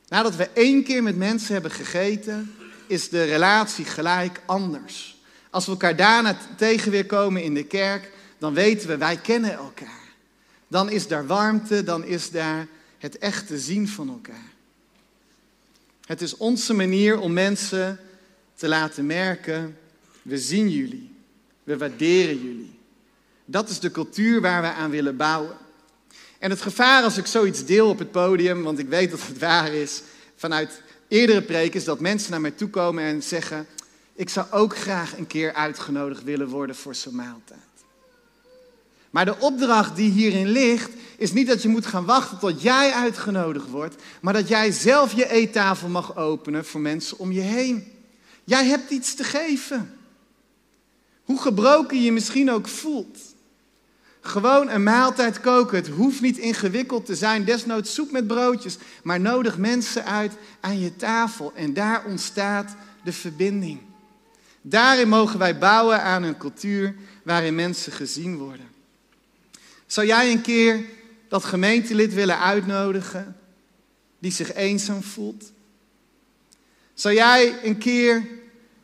Nadat 0.09 0.37
we 0.37 0.49
één 0.49 0.85
keer 0.85 1.03
met 1.03 1.17
mensen 1.17 1.53
hebben 1.53 1.71
gegeten, 1.71 2.55
is 2.87 3.09
de 3.09 3.25
relatie 3.25 3.85
gelijk 3.85 4.41
anders. 4.47 5.17
Als 5.51 5.65
we 5.65 5.71
elkaar 5.71 5.97
daarna 5.97 6.39
tegen 6.57 6.91
weer 6.91 7.07
komen 7.07 7.43
in 7.43 7.55
de 7.55 7.65
kerk, 7.65 8.13
dan 8.39 8.55
weten 8.55 8.89
we, 8.89 8.97
wij 8.97 9.17
kennen 9.17 9.53
elkaar. 9.53 10.09
Dan 10.69 10.91
is 10.91 11.09
daar 11.09 11.27
warmte, 11.27 11.83
dan 11.83 12.05
is 12.05 12.31
daar 12.31 12.67
het 12.99 13.19
echte 13.19 13.59
zien 13.59 13.89
van 13.89 14.09
elkaar. 14.09 14.53
Het 16.05 16.21
is 16.21 16.37
onze 16.37 16.75
manier 16.75 17.19
om 17.21 17.33
mensen 17.33 18.01
te 18.55 18.69
laten 18.69 19.07
merken, 19.07 19.77
we 20.29 20.39
zien 20.39 20.71
jullie, 20.71 21.15
we 21.65 21.77
waarderen 21.79 22.43
jullie. 22.43 22.79
Dat 23.45 23.69
is 23.69 23.81
de 23.81 23.91
cultuur 23.91 24.41
waar 24.41 24.63
we 24.63 24.69
aan 24.69 24.91
willen 24.91 25.17
bouwen. 25.17 25.57
En 26.39 26.51
het 26.51 26.63
gevaar 26.63 27.03
als 27.03 27.17
ik 27.17 27.27
zoiets 27.27 27.65
deel 27.65 27.89
op 27.89 27.99
het 27.99 28.11
podium, 28.11 28.63
want 28.63 28.79
ik 28.79 28.89
weet 28.89 29.11
dat 29.11 29.27
het 29.27 29.39
waar 29.39 29.73
is, 29.73 30.03
vanuit 30.37 30.83
eerdere 31.09 31.43
preken, 31.43 31.79
is 31.79 31.85
dat 31.85 32.01
mensen 32.01 32.31
naar 32.31 32.41
mij 32.41 32.51
toe 32.51 32.69
komen 32.69 33.05
en 33.05 33.23
zeggen: 33.23 33.67
Ik 34.15 34.29
zou 34.29 34.47
ook 34.51 34.77
graag 34.77 35.19
een 35.19 35.27
keer 35.27 35.53
uitgenodigd 35.53 36.25
willen 36.25 36.49
worden 36.49 36.77
voor 36.77 36.95
zo'n 36.95 37.15
maaltijd. 37.15 37.59
Maar 39.11 39.25
de 39.25 39.39
opdracht 39.39 39.97
die 39.97 40.11
hierin 40.11 40.49
ligt, 40.49 40.91
is 41.17 41.33
niet 41.33 41.47
dat 41.47 41.63
je 41.63 41.69
moet 41.69 41.87
gaan 41.87 42.05
wachten 42.05 42.39
tot 42.39 42.63
jij 42.63 42.93
uitgenodigd 42.93 43.69
wordt, 43.69 43.95
maar 44.21 44.33
dat 44.33 44.49
jij 44.49 44.71
zelf 44.71 45.13
je 45.13 45.31
eettafel 45.31 45.89
mag 45.89 46.17
openen 46.17 46.65
voor 46.65 46.81
mensen 46.81 47.19
om 47.19 47.33
je 47.33 47.41
heen. 47.41 47.93
Jij 48.45 48.67
hebt 48.67 48.91
iets 48.91 49.15
te 49.15 49.25
geven. 49.25 49.98
Hoe 51.29 51.41
gebroken 51.41 52.03
je 52.03 52.13
misschien 52.13 52.51
ook 52.51 52.69
voelt. 52.69 53.19
Gewoon 54.21 54.71
een 54.71 54.83
maaltijd 54.83 55.41
koken. 55.41 55.77
Het 55.77 55.89
hoeft 55.89 56.21
niet 56.21 56.39
ingewikkeld 56.39 57.07
te 57.07 57.15
zijn. 57.15 57.45
Desnoods 57.45 57.95
soep 57.95 58.11
met 58.11 58.27
broodjes. 58.27 58.77
Maar 59.03 59.21
nodig 59.21 59.59
mensen 59.59 60.05
uit 60.05 60.33
aan 60.61 60.81
je 60.81 60.97
tafel. 60.97 61.53
En 61.55 61.75
daar 61.75 62.05
ontstaat 62.05 62.77
de 63.05 63.13
verbinding. 63.13 63.81
Daarin 64.63 65.09
mogen 65.09 65.39
wij 65.39 65.59
bouwen 65.59 66.03
aan 66.03 66.23
een 66.23 66.37
cultuur 66.37 66.95
waarin 67.23 67.55
mensen 67.55 67.93
gezien 67.93 68.37
worden. 68.37 68.69
Zou 69.87 70.07
jij 70.07 70.33
een 70.33 70.43
keer 70.43 70.85
dat 71.29 71.45
gemeentelid 71.45 72.15
willen 72.15 72.39
uitnodigen 72.39 73.37
die 74.19 74.33
zich 74.33 74.55
eenzaam 74.55 75.03
voelt? 75.03 75.53
Zou 76.95 77.15
jij 77.15 77.65
een 77.65 77.79
keer 77.79 78.38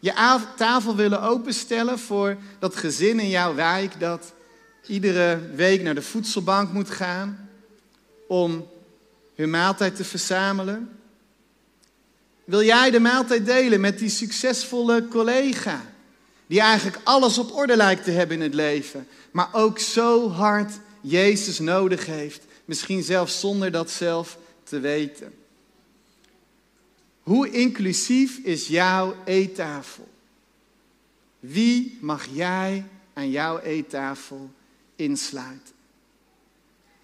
je 0.05 0.41
tafel 0.57 0.97
willen 0.97 1.23
openstellen 1.23 1.99
voor 1.99 2.37
dat 2.59 2.77
gezin 2.77 3.21
in 3.21 3.29
jouw 3.29 3.55
wijk 3.55 4.01
dat 4.01 4.33
iedere 4.87 5.41
week 5.55 5.83
naar 5.83 5.95
de 5.95 6.03
voedselbank 6.03 6.73
moet 6.73 6.91
gaan 6.91 7.49
om 8.29 8.69
hun 9.35 9.51
maaltijd 9.51 9.97
te 9.97 10.05
verzamelen? 10.05 10.99
Wil 12.45 12.63
jij 12.63 12.91
de 12.91 13.01
maaltijd 13.01 13.47
delen 13.47 13.81
met 13.81 13.99
die 13.99 14.09
succesvolle 14.09 15.09
collega, 15.09 15.85
die 16.47 16.61
eigenlijk 16.61 16.99
alles 17.05 17.39
op 17.39 17.53
orde 17.53 17.77
lijkt 17.77 18.05
te 18.05 18.11
hebben 18.11 18.37
in 18.37 18.43
het 18.43 18.55
leven, 18.55 19.09
maar 19.31 19.49
ook 19.53 19.79
zo 19.79 20.31
hard 20.31 20.73
Jezus 21.01 21.59
nodig 21.59 22.07
heeft, 22.07 22.43
misschien 22.65 23.03
zelfs 23.03 23.41
zonder 23.41 23.71
dat 23.71 23.91
zelf 23.91 24.39
te 24.63 24.81
weten? 24.81 25.44
Hoe 27.25 27.51
inclusief 27.51 28.39
is 28.39 28.69
jouw 28.69 29.17
eettafel? 29.25 30.09
Wie 31.41 31.99
mag 32.01 32.27
jij 32.33 32.85
aan 33.13 33.31
jouw 33.31 33.59
eettafel 33.59 34.51
insluiten? 34.97 35.75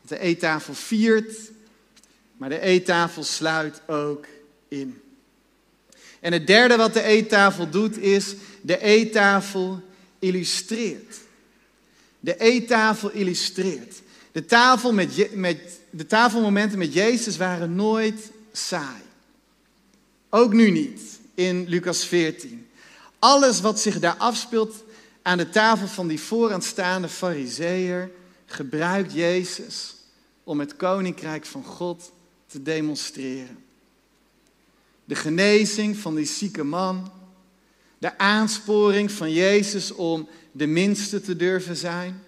De 0.07 0.19
eettafel 0.19 0.75
viert, 0.75 1.51
maar 2.37 2.49
de 2.49 2.61
eettafel 2.61 3.25
sluit 3.25 3.81
ook 3.87 4.27
in. 4.69 5.01
En 6.21 6.33
het 6.33 6.47
derde 6.47 6.77
wat 6.77 6.93
de 6.95 7.03
eettafel 7.03 7.71
doet 7.71 7.99
is, 7.99 8.35
de 8.61 8.79
eettafel 8.79 9.83
illustreert. 10.19 11.17
De 12.21 12.37
eettafel 12.37 13.11
illustreert. 13.11 14.03
De, 14.33 14.45
tafel 14.45 14.93
met, 14.93 15.35
met, 15.35 15.81
de 15.91 16.07
tafelmomenten 16.07 16.79
met 16.79 16.93
Jezus 16.93 17.37
waren 17.37 17.75
nooit 17.75 18.31
saai. 18.53 19.09
Ook 20.31 20.53
nu 20.53 20.71
niet, 20.71 21.01
in 21.35 21.65
Lucas 21.69 22.05
14. 22.05 22.67
Alles 23.19 23.61
wat 23.61 23.81
zich 23.81 23.99
daar 23.99 24.17
afspeelt 24.17 24.85
aan 25.23 25.39
de 25.39 25.49
tafel 25.49 25.87
van 25.87 26.09
die 26.09 26.21
vooraanstaande 26.21 27.09
fariseer, 27.09 28.11
gebruikt 28.47 29.13
Jezus 29.13 29.95
om 30.45 30.61
het 30.61 30.77
koninkrijk 30.77 31.47
van 31.47 31.65
God 31.65 32.13
te 32.47 32.63
demonstreren. 32.63 33.65
De 35.05 35.15
genezing 35.15 35.97
van 35.97 36.15
die 36.15 36.27
zieke 36.27 36.65
man, 36.65 37.13
de 37.99 38.19
aansporing 38.19 39.13
van 39.13 39.33
Jezus 39.33 39.93
om 39.93 40.29
de 40.53 40.67
minste 40.67 41.21
te 41.21 41.37
durven 41.37 41.77
zijn, 41.77 42.23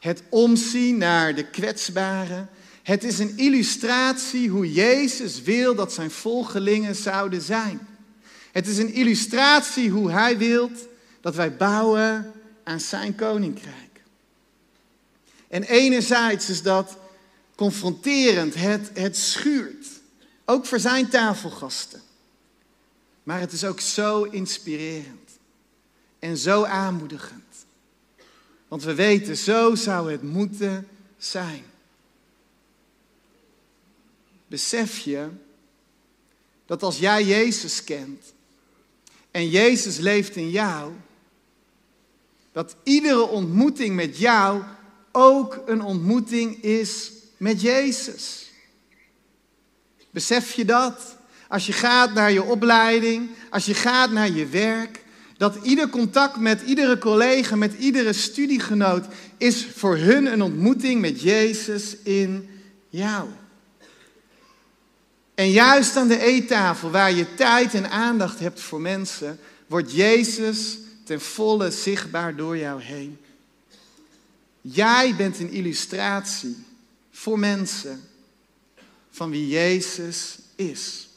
het 0.00 0.22
omzien 0.28 0.98
naar 0.98 1.34
de 1.34 1.44
kwetsbaren. 1.44 2.48
Het 2.82 3.04
is 3.04 3.18
een 3.18 3.36
illustratie 3.36 4.48
hoe 4.48 4.72
Jezus 4.72 5.42
wil 5.42 5.74
dat 5.74 5.92
zijn 5.92 6.10
volgelingen 6.10 6.94
zouden 6.94 7.40
zijn. 7.40 7.88
Het 8.52 8.66
is 8.66 8.78
een 8.78 8.92
illustratie 8.92 9.90
hoe 9.90 10.10
hij 10.10 10.38
wil 10.38 10.70
dat 11.20 11.34
wij 11.34 11.56
bouwen 11.56 12.32
aan 12.64 12.80
zijn 12.80 13.14
koninkrijk. 13.14 14.02
En 15.48 15.62
enerzijds 15.62 16.48
is 16.48 16.62
dat 16.62 16.96
confronterend, 17.54 18.54
het, 18.54 18.90
het 18.94 19.16
schuurt. 19.16 19.86
Ook 20.44 20.66
voor 20.66 20.78
zijn 20.80 21.08
tafelgasten. 21.08 22.00
Maar 23.22 23.40
het 23.40 23.52
is 23.52 23.64
ook 23.64 23.80
zo 23.80 24.22
inspirerend 24.22 25.30
en 26.18 26.36
zo 26.36 26.64
aanmoedigend. 26.64 27.66
Want 28.68 28.82
we 28.82 28.94
weten, 28.94 29.36
zo 29.36 29.74
zou 29.74 30.10
het 30.10 30.22
moeten 30.22 30.88
zijn. 31.18 31.64
Besef 34.52 34.98
je 34.98 35.28
dat 36.66 36.82
als 36.82 36.98
jij 36.98 37.24
Jezus 37.24 37.84
kent 37.84 38.32
en 39.30 39.48
Jezus 39.48 39.98
leeft 39.98 40.36
in 40.36 40.50
jou, 40.50 40.92
dat 42.52 42.76
iedere 42.82 43.22
ontmoeting 43.22 43.94
met 43.94 44.18
jou 44.18 44.62
ook 45.12 45.62
een 45.66 45.82
ontmoeting 45.82 46.62
is 46.62 47.10
met 47.36 47.60
Jezus. 47.60 48.50
Besef 50.10 50.52
je 50.52 50.64
dat? 50.64 51.16
Als 51.48 51.66
je 51.66 51.72
gaat 51.72 52.14
naar 52.14 52.32
je 52.32 52.42
opleiding, 52.42 53.30
als 53.50 53.64
je 53.64 53.74
gaat 53.74 54.10
naar 54.10 54.30
je 54.30 54.46
werk, 54.46 55.04
dat 55.36 55.56
ieder 55.62 55.88
contact 55.88 56.36
met 56.36 56.62
iedere 56.62 56.98
collega, 56.98 57.56
met 57.56 57.74
iedere 57.74 58.12
studiegenoot, 58.12 59.06
is 59.36 59.66
voor 59.66 59.96
hun 59.96 60.32
een 60.32 60.42
ontmoeting 60.42 61.00
met 61.00 61.20
Jezus 61.20 61.96
in 62.02 62.48
jou. 62.88 63.28
En 65.42 65.50
juist 65.50 65.96
aan 65.96 66.08
de 66.08 66.18
eettafel, 66.18 66.90
waar 66.90 67.12
je 67.12 67.34
tijd 67.34 67.74
en 67.74 67.90
aandacht 67.90 68.38
hebt 68.38 68.60
voor 68.60 68.80
mensen, 68.80 69.38
wordt 69.66 69.92
Jezus 69.92 70.78
ten 71.04 71.20
volle 71.20 71.70
zichtbaar 71.70 72.36
door 72.36 72.56
jou 72.56 72.82
heen. 72.82 73.18
Jij 74.60 75.14
bent 75.16 75.38
een 75.38 75.50
illustratie 75.50 76.56
voor 77.10 77.38
mensen 77.38 78.08
van 79.10 79.30
wie 79.30 79.48
Jezus 79.48 80.38
is. 80.54 81.08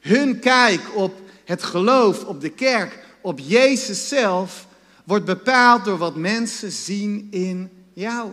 Hun 0.00 0.38
kijk 0.38 0.96
op 0.96 1.20
het 1.44 1.62
geloof, 1.62 2.24
op 2.24 2.40
de 2.40 2.50
kerk, 2.50 2.98
op 3.20 3.38
Jezus 3.38 4.08
zelf, 4.08 4.66
wordt 5.04 5.24
bepaald 5.24 5.84
door 5.84 5.98
wat 5.98 6.16
mensen 6.16 6.72
zien 6.72 7.28
in 7.30 7.70
jou. 7.92 8.32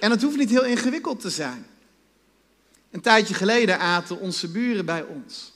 En 0.00 0.10
het 0.10 0.22
hoeft 0.22 0.36
niet 0.36 0.50
heel 0.50 0.64
ingewikkeld 0.64 1.20
te 1.20 1.30
zijn. 1.30 1.69
Een 2.90 3.00
tijdje 3.00 3.34
geleden 3.34 3.78
aten 3.78 4.18
onze 4.18 4.50
buren 4.50 4.84
bij 4.84 5.02
ons. 5.02 5.52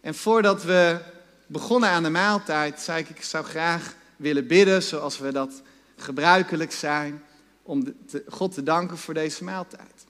En 0.00 0.14
voordat 0.14 0.62
we 0.62 1.00
begonnen 1.46 1.88
aan 1.88 2.02
de 2.02 2.10
maaltijd, 2.10 2.80
zei 2.80 3.00
ik, 3.00 3.08
ik 3.08 3.22
zou 3.22 3.44
graag 3.44 3.94
willen 4.16 4.46
bidden, 4.46 4.82
zoals 4.82 5.18
we 5.18 5.32
dat 5.32 5.62
gebruikelijk 5.96 6.72
zijn, 6.72 7.22
om 7.62 7.94
God 8.28 8.54
te 8.54 8.62
danken 8.62 8.98
voor 8.98 9.14
deze 9.14 9.44
maaltijd. 9.44 10.04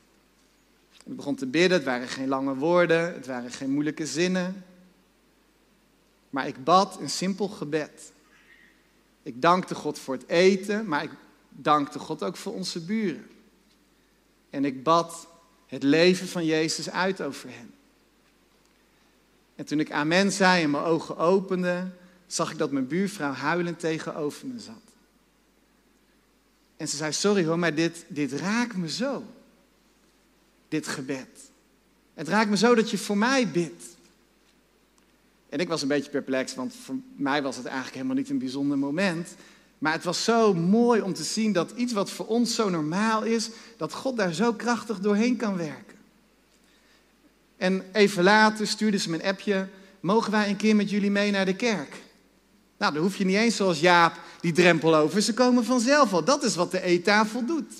Ik 1.05 1.17
begon 1.17 1.35
te 1.35 1.47
bidden, 1.47 1.77
het 1.79 1.87
waren 1.87 2.09
geen 2.09 2.29
lange 2.29 2.55
woorden, 2.55 3.15
het 3.15 3.27
waren 3.27 3.51
geen 3.51 3.71
moeilijke 3.71 4.07
zinnen. 4.07 4.65
Maar 6.31 6.47
ik 6.47 6.65
bad 6.65 7.01
een 7.01 7.11
simpel 7.11 7.49
gebed. 7.49 8.13
Ik 9.23 9.43
dankte 9.43 9.75
God 9.75 9.99
voor 9.99 10.15
het 10.15 10.29
eten, 10.29 10.89
maar 10.89 11.03
ik 11.03 11.11
dankte 11.49 11.99
God 11.99 12.23
ook 12.23 12.37
voor 12.37 12.55
onze 12.55 12.81
buren. 12.85 13.27
En 14.51 14.65
ik 14.65 14.83
bad 14.83 15.29
het 15.67 15.83
leven 15.83 16.29
van 16.29 16.45
Jezus 16.45 16.91
uit 16.91 17.21
over 17.21 17.49
hen. 17.49 17.75
En 19.55 19.65
toen 19.65 19.81
ik 19.81 19.91
amen 19.91 20.33
zei 20.33 20.63
en 20.63 20.71
mijn 20.71 20.85
ogen 20.85 21.17
opende, 21.17 21.89
zag 22.27 22.51
ik 22.51 22.59
dat 22.59 22.71
mijn 22.71 22.87
buurvrouw 22.87 23.33
huilend 23.33 23.79
tegenover 23.81 24.47
me 24.47 24.61
zat. 24.61 24.75
En 26.77 26.89
ze 26.89 26.97
zei, 26.97 27.13
sorry 27.13 27.45
hoor, 27.45 27.59
maar 27.59 27.75
dit, 27.75 28.05
dit 28.09 28.33
raakt 28.33 28.77
me 28.77 28.91
zo. 28.91 29.25
Dit 30.69 30.87
gebed. 30.87 31.51
Het 32.15 32.29
raakt 32.29 32.51
me 32.51 32.57
zo 32.57 32.75
dat 32.75 32.91
je 32.91 32.99
voor 32.99 33.19
mij 33.19 33.49
bidt. 33.49 33.85
En 35.49 35.59
ik 35.59 35.69
was 35.69 35.83
een 35.83 35.89
beetje 35.89 36.11
perplex, 36.11 36.55
want 36.55 36.75
voor 36.75 36.97
mij 37.17 37.43
was 37.43 37.57
het 37.57 37.65
eigenlijk 37.65 37.95
helemaal 37.95 38.17
niet 38.17 38.31
een 38.31 38.39
bijzonder 38.39 38.79
moment. 38.79 39.35
Maar 39.79 39.93
het 39.93 40.05
was 40.05 40.25
zo 40.25 40.55
mooi 40.55 41.01
om 41.01 41.15
te 41.15 41.25
zien 41.25 41.53
dat 41.53 41.71
iets 41.77 41.93
wat 41.93 42.11
voor 42.11 42.27
ons 42.27 42.55
zo 42.55 42.69
normaal 42.69 43.23
is, 43.23 43.51
dat 43.77 43.93
God 43.93 44.17
daar 44.17 44.33
zo 44.33 44.53
krachtig 44.53 45.01
doorheen 45.01 45.37
kan 45.37 45.57
werken. 45.57 45.97
En 47.57 47.85
even 47.93 48.23
later 48.23 48.67
stuurde 48.67 48.99
ze 48.99 49.11
me 49.11 49.17
een 49.17 49.29
appje, 49.29 49.69
mogen 50.01 50.31
wij 50.31 50.49
een 50.49 50.57
keer 50.57 50.77
met 50.77 50.91
jullie 50.91 51.11
mee 51.11 51.31
naar 51.31 51.45
de 51.45 51.57
kerk? 51.57 51.97
Nou, 52.77 52.93
dan 52.93 53.03
hoef 53.03 53.17
je 53.17 53.25
niet 53.25 53.37
eens 53.37 53.57
zoals 53.57 53.81
Jaap 53.81 54.21
die 54.41 54.53
drempel 54.53 54.97
over. 54.97 55.23
Ze 55.23 55.35
komen 55.35 55.65
vanzelf 55.65 56.13
al. 56.13 56.25
Dat 56.25 56.43
is 56.43 56.55
wat 56.55 56.71
de 56.71 56.83
eettafel 56.83 57.47
doet. 57.47 57.73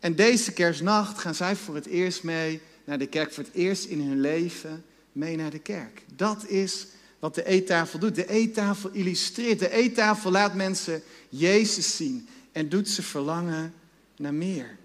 En 0.00 0.14
deze 0.14 0.52
kerstnacht 0.52 1.18
gaan 1.18 1.34
zij 1.34 1.56
voor 1.56 1.74
het 1.74 1.86
eerst 1.86 2.22
mee 2.22 2.60
naar 2.84 2.98
de 2.98 3.06
kerk. 3.06 3.32
Voor 3.32 3.44
het 3.44 3.52
eerst 3.52 3.84
in 3.84 4.00
hun 4.00 4.20
leven 4.20 4.84
mee 5.12 5.36
naar 5.36 5.50
de 5.50 5.58
kerk. 5.58 6.02
Dat 6.16 6.46
is 6.46 6.86
wat 7.20 7.34
de 7.34 7.46
eettafel 7.46 7.98
doet. 7.98 8.14
De 8.14 8.28
eettafel 8.28 8.90
illustreert. 8.92 9.58
De 9.58 9.70
eettafel 9.70 10.30
laat 10.30 10.54
mensen 10.54 11.02
Jezus 11.28 11.96
zien 11.96 12.28
en 12.52 12.68
doet 12.68 12.88
ze 12.88 13.02
verlangen 13.02 13.74
naar 14.16 14.34
meer. 14.34 14.78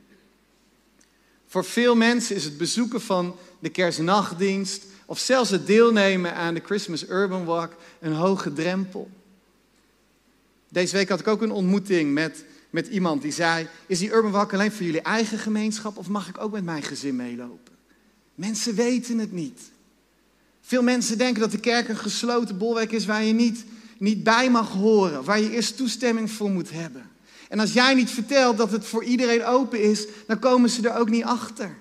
Voor 1.48 1.66
veel 1.66 1.96
mensen 1.96 2.36
is 2.36 2.44
het 2.44 2.58
bezoeken 2.58 3.02
van 3.02 3.36
de 3.60 3.70
kerstnachtdienst 3.70 4.84
of 5.06 5.20
zelfs 5.20 5.50
het 5.50 5.68
deelnemen 5.68 6.36
aan 6.36 6.54
de 6.54 6.62
Christmas 6.66 7.10
Urban 7.10 7.46
Walk 7.46 7.76
een 8.00 8.14
hoge 8.14 8.54
drempel. 8.54 9.10
Deze 10.70 10.96
week 10.96 11.10
had 11.10 11.20
ik 11.20 11.28
ook 11.28 11.42
een 11.42 11.52
ontmoeting 11.52 12.14
met, 12.14 12.46
met 12.70 12.88
iemand 12.88 13.22
die 13.22 13.32
zei: 13.32 13.68
Is 13.88 14.00
die 14.00 14.12
Urban 14.12 14.32
Walk 14.32 14.54
alleen 14.54 14.72
voor 14.72 14.86
jullie 14.86 15.02
eigen 15.02 15.38
gemeenschap 15.38 15.98
of 15.98 16.08
mag 16.08 16.28
ik 16.28 16.42
ook 16.42 16.52
met 16.52 16.64
mijn 16.64 16.84
gezin 16.84 17.16
meelopen? 17.16 17.74
Mensen 18.36 18.76
weten 18.76 19.18
het 19.18 19.32
niet. 19.32 19.60
Veel 20.68 20.84
mensen 20.84 21.18
denken 21.18 21.42
dat 21.42 21.52
de 21.52 21.60
kerk 21.60 21.88
een 21.88 21.98
gesloten 21.98 22.58
bolwerk 22.58 22.92
is 22.92 23.06
waar 23.06 23.24
je 23.24 23.34
niet, 23.34 23.66
niet 23.98 24.24
bij 24.24 24.50
mag 24.50 24.72
horen, 24.72 25.24
waar 25.24 25.40
je 25.40 25.52
eerst 25.52 25.78
toestemming 25.78 26.32
voor 26.32 26.50
moet 26.50 26.72
hebben. 26.72 27.10
En 27.50 27.60
als 27.60 27.74
jij 27.74 27.94
niet 27.94 28.10
vertelt 28.10 28.58
dat 28.58 28.72
het 28.72 28.86
voor 28.86 29.04
iedereen 29.04 29.46
open 29.46 29.82
is, 29.82 30.06
dan 30.28 30.40
komen 30.40 30.70
ze 30.70 30.90
er 30.90 30.98
ook 30.98 31.10
niet 31.10 31.24
achter. 31.24 31.76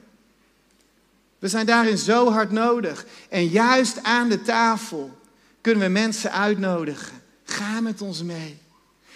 We 1.39 1.49
zijn 1.49 1.67
daarin 1.67 1.99
zo 1.99 2.31
hard 2.31 2.51
nodig. 2.51 3.07
En 3.29 3.49
juist 3.49 4.03
aan 4.03 4.29
de 4.29 4.43
tafel 4.43 5.19
kunnen 5.61 5.83
we 5.85 5.89
mensen 5.89 6.33
uitnodigen. 6.33 7.23
Ga 7.45 7.81
met 7.81 8.03
ons 8.03 8.23
mee. 8.23 8.59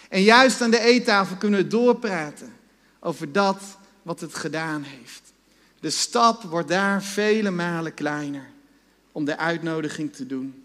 En 0.09 0.23
juist 0.23 0.61
aan 0.61 0.71
de 0.71 0.81
eettafel 0.81 1.37
kunnen 1.37 1.61
we 1.61 1.67
doorpraten 1.67 2.53
over 3.01 3.33
dat 3.33 3.63
wat 4.03 4.21
het 4.21 4.35
gedaan 4.35 4.83
heeft. 4.83 5.23
De 5.81 5.91
stap 5.91 6.43
wordt 6.43 6.69
daar 6.69 7.03
vele 7.03 7.51
malen 7.51 7.95
kleiner 7.95 8.57
om 9.19 9.25
de 9.25 9.37
uitnodiging 9.37 10.13
te 10.13 10.27
doen. 10.27 10.65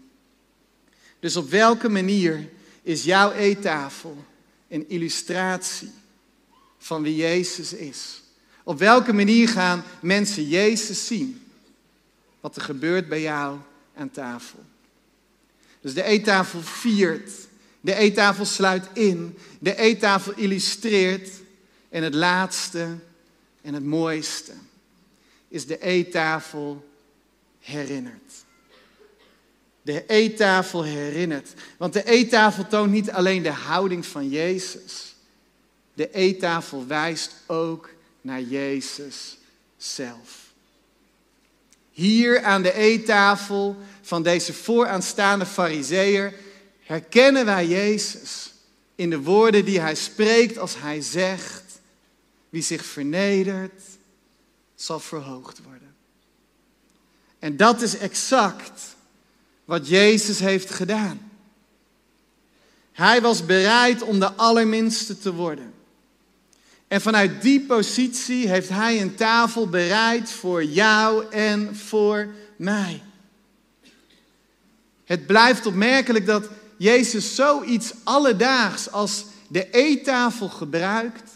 Dus 1.20 1.36
op 1.36 1.50
welke 1.50 1.88
manier 1.88 2.48
is 2.82 3.04
jouw 3.04 3.32
eettafel 3.32 4.24
een 4.68 4.88
illustratie 4.88 5.90
van 6.78 7.02
wie 7.02 7.16
Jezus 7.16 7.72
is? 7.72 8.22
Op 8.62 8.78
welke 8.78 9.12
manier 9.12 9.48
gaan 9.48 9.84
mensen 10.00 10.48
Jezus 10.48 11.06
zien? 11.06 11.46
Wat 12.40 12.56
er 12.56 12.62
gebeurt 12.62 13.08
bij 13.08 13.20
jou 13.20 13.58
aan 13.96 14.10
tafel. 14.10 14.64
Dus 15.80 15.94
de 15.94 16.02
eettafel 16.02 16.62
viert. 16.62 17.30
De 17.80 17.94
eettafel 17.94 18.44
sluit 18.44 18.88
in. 18.92 19.38
De 19.58 19.76
eettafel 19.76 20.32
illustreert. 20.32 21.30
En 21.88 22.02
het 22.02 22.14
laatste 22.14 22.96
en 23.62 23.74
het 23.74 23.84
mooiste 23.84 24.52
is 25.48 25.66
de 25.66 25.78
eettafel 25.78 26.92
herinnert. 27.64 28.43
De 29.84 30.06
eettafel 30.06 30.82
herinnert. 30.82 31.52
Want 31.76 31.92
de 31.92 32.04
eettafel 32.04 32.66
toont 32.66 32.90
niet 32.90 33.10
alleen 33.10 33.42
de 33.42 33.50
houding 33.50 34.06
van 34.06 34.28
Jezus. 34.28 35.14
De 35.94 36.10
eettafel 36.10 36.86
wijst 36.86 37.32
ook 37.46 37.90
naar 38.20 38.40
Jezus 38.40 39.38
zelf. 39.76 40.52
Hier 41.90 42.42
aan 42.42 42.62
de 42.62 42.72
eettafel 42.72 43.76
van 44.02 44.22
deze 44.22 44.52
vooraanstaande 44.52 45.46
fariseer 45.46 46.34
herkennen 46.80 47.44
wij 47.44 47.66
Jezus 47.66 48.52
in 48.94 49.10
de 49.10 49.20
woorden 49.20 49.64
die 49.64 49.80
hij 49.80 49.94
spreekt 49.94 50.58
als 50.58 50.78
hij 50.78 51.00
zegt, 51.00 51.62
wie 52.48 52.62
zich 52.62 52.84
vernedert, 52.84 53.82
zal 54.74 55.00
verhoogd 55.00 55.62
worden. 55.62 55.94
En 57.38 57.56
dat 57.56 57.82
is 57.82 57.96
exact 57.96 58.93
wat 59.64 59.88
Jezus 59.88 60.38
heeft 60.38 60.70
gedaan. 60.70 61.30
Hij 62.92 63.20
was 63.20 63.46
bereid 63.46 64.02
om 64.02 64.20
de 64.20 64.32
allerminste 64.32 65.18
te 65.18 65.32
worden. 65.32 65.72
En 66.88 67.00
vanuit 67.00 67.42
die 67.42 67.60
positie 67.60 68.48
heeft 68.48 68.68
hij 68.68 69.00
een 69.00 69.14
tafel 69.14 69.68
bereid 69.68 70.30
voor 70.30 70.64
jou 70.64 71.24
en 71.30 71.76
voor 71.76 72.28
mij. 72.56 73.02
Het 75.04 75.26
blijft 75.26 75.66
opmerkelijk 75.66 76.26
dat 76.26 76.48
Jezus 76.76 77.34
zoiets 77.34 77.92
alledaags 78.04 78.90
als 78.90 79.24
de 79.48 79.70
eettafel 79.70 80.48
gebruikt 80.48 81.30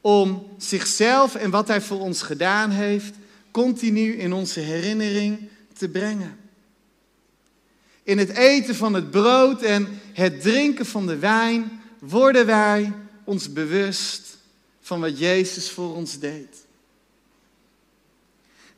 om 0.00 0.46
zichzelf 0.58 1.34
en 1.34 1.50
wat 1.50 1.68
hij 1.68 1.80
voor 1.80 2.00
ons 2.00 2.22
gedaan 2.22 2.70
heeft 2.70 3.14
continu 3.50 4.12
in 4.12 4.32
onze 4.32 4.60
herinnering 4.60 5.48
te 5.78 5.88
brengen. 5.88 6.41
In 8.02 8.18
het 8.18 8.28
eten 8.28 8.74
van 8.74 8.94
het 8.94 9.10
brood 9.10 9.62
en 9.62 10.00
het 10.12 10.40
drinken 10.40 10.86
van 10.86 11.06
de 11.06 11.18
wijn 11.18 11.82
worden 11.98 12.46
wij 12.46 12.92
ons 13.24 13.52
bewust 13.52 14.36
van 14.80 15.00
wat 15.00 15.18
Jezus 15.18 15.70
voor 15.70 15.94
ons 15.94 16.18
deed. 16.18 16.56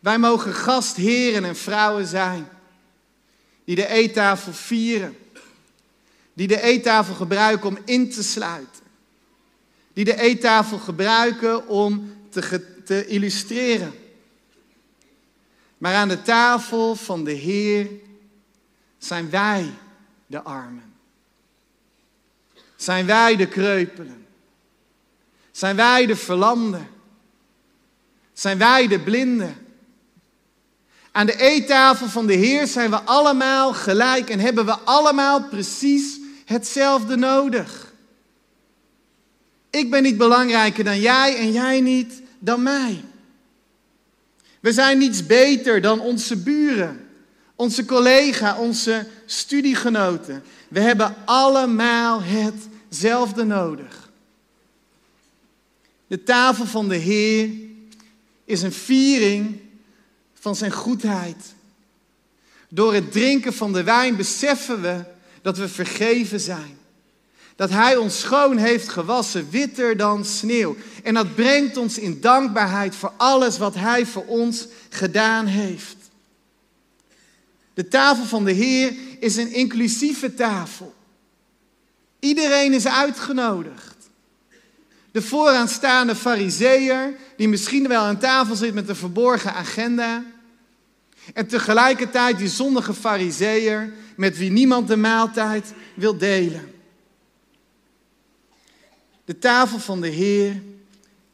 Wij 0.01 0.19
mogen 0.19 0.55
gastheren 0.55 1.45
en 1.45 1.57
vrouwen 1.57 2.07
zijn 2.07 2.49
die 3.65 3.77
de 3.77 3.87
eettafel 3.87 4.53
vieren, 4.53 5.17
die 6.33 6.47
de 6.47 6.61
eettafel 6.61 7.15
gebruiken 7.15 7.69
om 7.69 7.79
in 7.85 8.11
te 8.11 8.23
sluiten, 8.23 8.83
die 9.93 10.05
de 10.05 10.21
eettafel 10.21 10.79
gebruiken 10.79 11.69
om 11.69 12.17
te, 12.29 12.65
te 12.85 13.07
illustreren. 13.07 13.93
Maar 15.79 15.95
aan 15.95 16.09
de 16.09 16.23
tafel 16.23 16.95
van 16.95 17.25
de 17.25 17.33
Heer 17.33 17.89
zijn 19.05 19.31
wij 19.31 19.71
de 20.27 20.43
armen. 20.43 20.93
Zijn 22.77 23.07
wij 23.07 23.37
de 23.37 23.47
kreupelen. 23.47 24.27
Zijn 25.51 25.77
wij 25.77 26.07
de 26.07 26.17
verlamden. 26.17 26.89
Zijn 28.33 28.59
wij 28.59 28.89
de 28.89 29.01
blinden. 29.01 29.57
Aan 31.13 31.27
de 31.27 31.37
eettafel 31.37 32.09
van 32.09 32.27
de 32.27 32.35
Heer 32.35 32.67
zijn 32.67 32.91
we 32.91 33.01
allemaal 33.01 33.75
gelijk 33.75 34.31
en 34.31 34.41
hebben 34.41 34.67
we 34.67 34.79
allemaal 34.79 35.45
precies 35.49 36.19
hetzelfde 36.45 37.17
nodig. 37.17 37.93
Ik 39.71 39.91
ben 39.91 40.03
niet 40.03 40.17
belangrijker 40.17 40.85
dan 40.85 41.01
jij 41.01 41.37
en 41.37 41.53
jij 41.53 41.81
niet 41.81 42.23
dan 42.39 42.63
mij. 42.63 43.05
We 44.61 44.73
zijn 44.73 44.99
niets 44.99 45.27
beter 45.27 45.81
dan 45.81 46.01
onze 46.01 46.37
buren. 46.37 47.04
Onze 47.57 47.85
collega, 47.85 48.59
onze 48.59 49.07
studiegenoten. 49.27 50.43
We 50.69 50.81
hebben 50.81 51.15
allemaal 51.25 52.23
hetzelfde 52.23 53.45
nodig. 53.45 54.11
De 56.07 56.23
tafel 56.23 56.67
van 56.67 56.89
de 56.89 56.97
Heer 56.97 57.51
is 58.45 58.63
een 58.63 58.73
viering 58.73 59.61
van 60.35 60.57
zijn 60.57 60.73
goedheid. 60.73 61.55
Door 62.69 62.95
het 62.95 63.13
drinken 63.13 63.55
van 63.55 63.73
de 63.73 63.83
wijn 63.83 64.17
beseffen 64.17 64.83
we 64.83 65.05
dat 65.43 65.59
we 65.59 65.69
vergeven 65.69 66.41
zijn. 66.41 66.79
Dat 67.57 67.71
Hij 67.71 67.97
ons 67.97 68.21
schoon 68.21 68.57
heeft 68.57 68.89
gewassen, 68.89 69.51
witter 69.51 69.97
dan 69.97 70.25
sneeuw. 70.25 70.77
En 71.03 71.15
dat 71.15 71.35
brengt 71.35 71.77
ons 71.77 71.99
in 71.99 72.21
dankbaarheid 72.21 72.95
voor 72.95 73.13
alles 73.17 73.59
wat 73.59 73.75
Hij 73.75 74.07
voor 74.07 74.25
ons 74.27 74.67
gedaan 74.89 75.47
heeft. 75.47 75.97
De 77.75 77.89
tafel 77.89 78.25
van 78.25 78.45
de 78.45 78.53
Heer 78.53 78.95
is 79.19 79.37
een 79.37 79.53
inclusieve 79.53 80.35
tafel. 80.35 80.95
Iedereen 82.19 82.73
is 82.73 82.87
uitgenodigd. 82.87 83.95
De 85.11 85.23
vooraanstaande 85.23 86.15
fariseer, 86.15 87.17
die 87.37 87.49
misschien 87.49 87.89
wel 87.89 88.03
aan 88.03 88.19
tafel 88.19 88.55
zit 88.57 88.75
met 88.75 88.89
een 88.89 88.97
verborgen 88.97 89.55
agenda. 89.55 90.25
En 91.35 91.47
tegelijkertijd 91.47 92.39
die 92.39 92.49
zondige 92.49 92.95
fariseer 92.95 93.93
met 94.17 94.39
wie 94.39 94.51
niemand 94.51 94.89
de 94.89 94.97
maaltijd 94.97 95.73
wil 95.95 96.19
delen. 96.19 96.73
De 99.25 99.39
tafel 99.39 99.79
van 99.79 100.01
de 100.01 100.09
Heer 100.09 100.63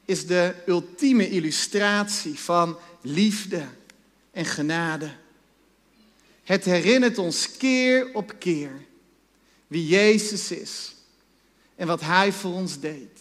is 0.04 0.26
de 0.26 0.54
ultieme 0.66 1.28
illustratie 1.28 2.38
van 2.38 2.76
liefde 3.02 3.64
en 4.32 4.44
genade. 4.44 5.10
Het 6.50 6.64
herinnert 6.64 7.18
ons 7.18 7.56
keer 7.56 8.14
op 8.14 8.34
keer 8.38 8.70
wie 9.66 9.86
Jezus 9.86 10.50
is 10.50 10.94
en 11.74 11.86
wat 11.86 12.00
Hij 12.00 12.32
voor 12.32 12.52
ons 12.52 12.80
deed. 12.80 13.19